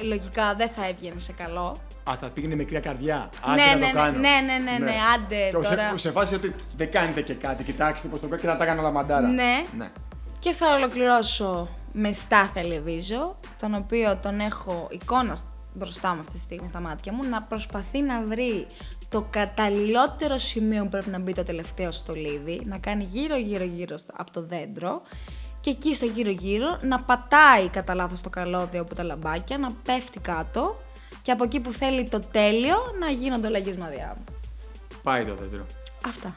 ε, 0.00 0.02
λογικά 0.02 0.54
δεν 0.54 0.68
θα 0.68 0.86
έβγαινε 0.88 1.20
σε 1.20 1.32
καλό. 1.32 1.76
Α, 2.10 2.16
θα 2.20 2.28
πήγαινε 2.28 2.54
με 2.56 2.64
κρύα 2.64 2.80
καρδιά. 2.80 3.28
Άντε 3.46 3.62
Ναι, 3.62 3.66
να 3.70 3.74
ναι, 3.74 3.86
το 3.86 3.86
ναι, 3.86 3.92
κάνω. 3.92 4.18
ναι, 4.18 4.28
ναι, 4.46 4.70
ναι, 4.70 4.78
ναι, 4.84 4.94
άντε 5.14 5.36
Και 5.36 5.66
σε- 5.66 5.74
τώρα. 5.76 5.98
Σε, 5.98 6.10
φάση 6.10 6.34
ότι 6.34 6.54
δεν 6.76 6.90
κάνετε 6.90 7.22
και 7.22 7.34
κάτι, 7.34 7.64
κοιτάξτε 7.64 8.08
πώς 8.08 8.20
το 8.20 8.26
κάνω 8.26 8.40
και 8.40 8.46
να 8.46 8.56
τα 8.56 8.64
κάνω 8.66 8.80
όλα 8.80 8.90
μαντάρα. 8.90 9.26
Ναι. 9.28 9.62
ναι. 9.76 9.90
Και 10.38 10.52
θα 10.52 10.66
ολοκληρώσω 10.74 11.68
με 11.98 12.12
Στάθη 12.12 12.62
Λεβίζο, 12.62 13.36
τον 13.60 13.74
οποίο 13.74 14.16
τον 14.22 14.40
έχω 14.40 14.88
εικόνα 14.90 15.36
μπροστά 15.74 16.14
μου 16.14 16.20
αυτή 16.20 16.32
τη 16.32 16.38
στιγμή 16.38 16.68
στα 16.68 16.80
μάτια 16.80 17.12
μου, 17.12 17.28
να 17.28 17.42
προσπαθεί 17.42 18.00
να 18.02 18.22
βρει 18.22 18.66
το 19.08 19.26
καταλληλότερο 19.30 20.38
σημείο 20.38 20.82
που 20.82 20.88
πρέπει 20.88 21.10
να 21.10 21.18
μπει 21.18 21.32
το 21.32 21.42
τελευταίο 21.42 21.92
στολίδι, 21.92 22.62
να 22.64 22.78
κάνει 22.78 23.04
γύρω 23.04 23.36
γύρω 23.36 23.64
γύρω 23.64 23.96
στο- 23.96 24.12
από 24.16 24.30
το 24.30 24.42
δέντρο 24.46 25.02
και 25.60 25.70
εκεί 25.70 25.94
στο 25.94 26.04
γύρω 26.06 26.30
γύρω 26.30 26.78
να 26.82 27.00
πατάει 27.00 27.68
κατά 27.68 27.94
λάθος 27.94 28.20
το 28.20 28.30
καλώδιο 28.30 28.80
από 28.80 28.94
τα 28.94 29.02
λαμπάκια, 29.04 29.58
να 29.58 29.72
πέφτει 29.84 30.20
κάτω 30.20 30.76
και 31.22 31.32
από 31.32 31.44
εκεί 31.44 31.60
που 31.60 31.72
θέλει 31.72 32.08
το 32.08 32.20
τέλειο 32.20 32.76
να 33.00 33.10
γίνονται 33.10 33.46
όλα 33.46 33.58
γυσμαδιά 33.58 34.14
μου. 34.18 34.24
Πάει 35.02 35.24
το 35.24 35.34
δέντρο. 35.34 35.66
Αυτά. 36.06 36.34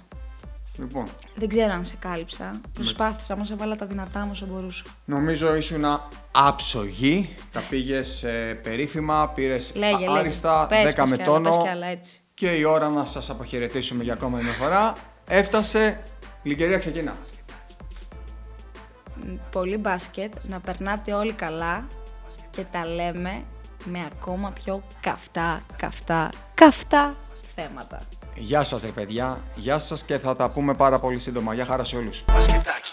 Λοιπόν, 0.79 1.03
Δεν 1.35 1.49
ξέρω 1.49 1.73
αν 1.73 1.85
σε 1.85 1.93
κάλυψα. 1.99 2.51
Προσπάθησα, 2.73 3.33
όμως 3.33 3.51
έβαλα 3.51 3.75
τα 3.75 3.85
δυνατά 3.85 4.19
μου 4.19 4.29
όσο 4.31 4.45
μπορούσα. 4.45 4.83
νομίζω 5.05 5.55
ήσουν 5.55 5.83
άψογη. 6.31 7.35
Τα 7.51 7.61
πήγες 7.69 8.25
περίφημα, 8.63 9.31
πήρες 9.35 9.71
Λέγε, 9.75 9.97
λέγε. 9.97 10.17
άριστα, 10.19 10.65
Πες, 10.69 10.93
10 10.93 10.95
πες 10.95 11.09
με 11.09 11.15
κι 11.15 11.21
άλλα, 11.23 11.41
πες 11.41 11.51
τόνο. 11.53 11.63
κι 11.63 11.69
άλλα, 11.69 11.85
έτσι. 11.87 12.19
Και 12.33 12.49
η 12.55 12.63
ώρα 12.63 12.89
να 12.89 13.05
σας 13.05 13.29
αποχαιρετήσουμε 13.29 14.03
για 14.03 14.13
ακόμα 14.13 14.37
μια 14.37 14.53
φορά. 14.53 14.93
Έφτασε. 15.27 16.03
Λυκερία 16.43 16.77
ξεκινά. 16.77 17.17
Μ, 19.15 19.35
Πολύ 19.51 19.77
μπάσκετ, 19.77 20.33
να 20.47 20.59
περνάτε 20.59 21.13
όλοι 21.13 21.31
καλά 21.33 21.87
και 22.51 22.61
τα 22.71 22.85
λέμε 22.87 23.43
με 23.85 24.07
ακόμα 24.11 24.51
πιο 24.51 24.83
καυτά, 25.01 25.61
καυτά, 25.77 26.29
καυτά 26.53 27.13
θέματα. 27.55 27.99
Γεια 28.39 28.63
σας 28.63 28.81
ρε 28.81 28.87
παιδιά, 28.87 29.41
γεια 29.55 29.79
σας 29.79 30.03
και 30.03 30.17
θα 30.17 30.35
τα 30.35 30.49
πούμε 30.49 30.73
πάρα 30.73 30.99
πολύ 30.99 31.19
σύντομα. 31.19 31.53
Γεια 31.53 31.65
χαρά 31.65 31.83
σε 31.83 31.95
όλους. 31.95 32.23
Μπασκετάκι. 32.33 32.89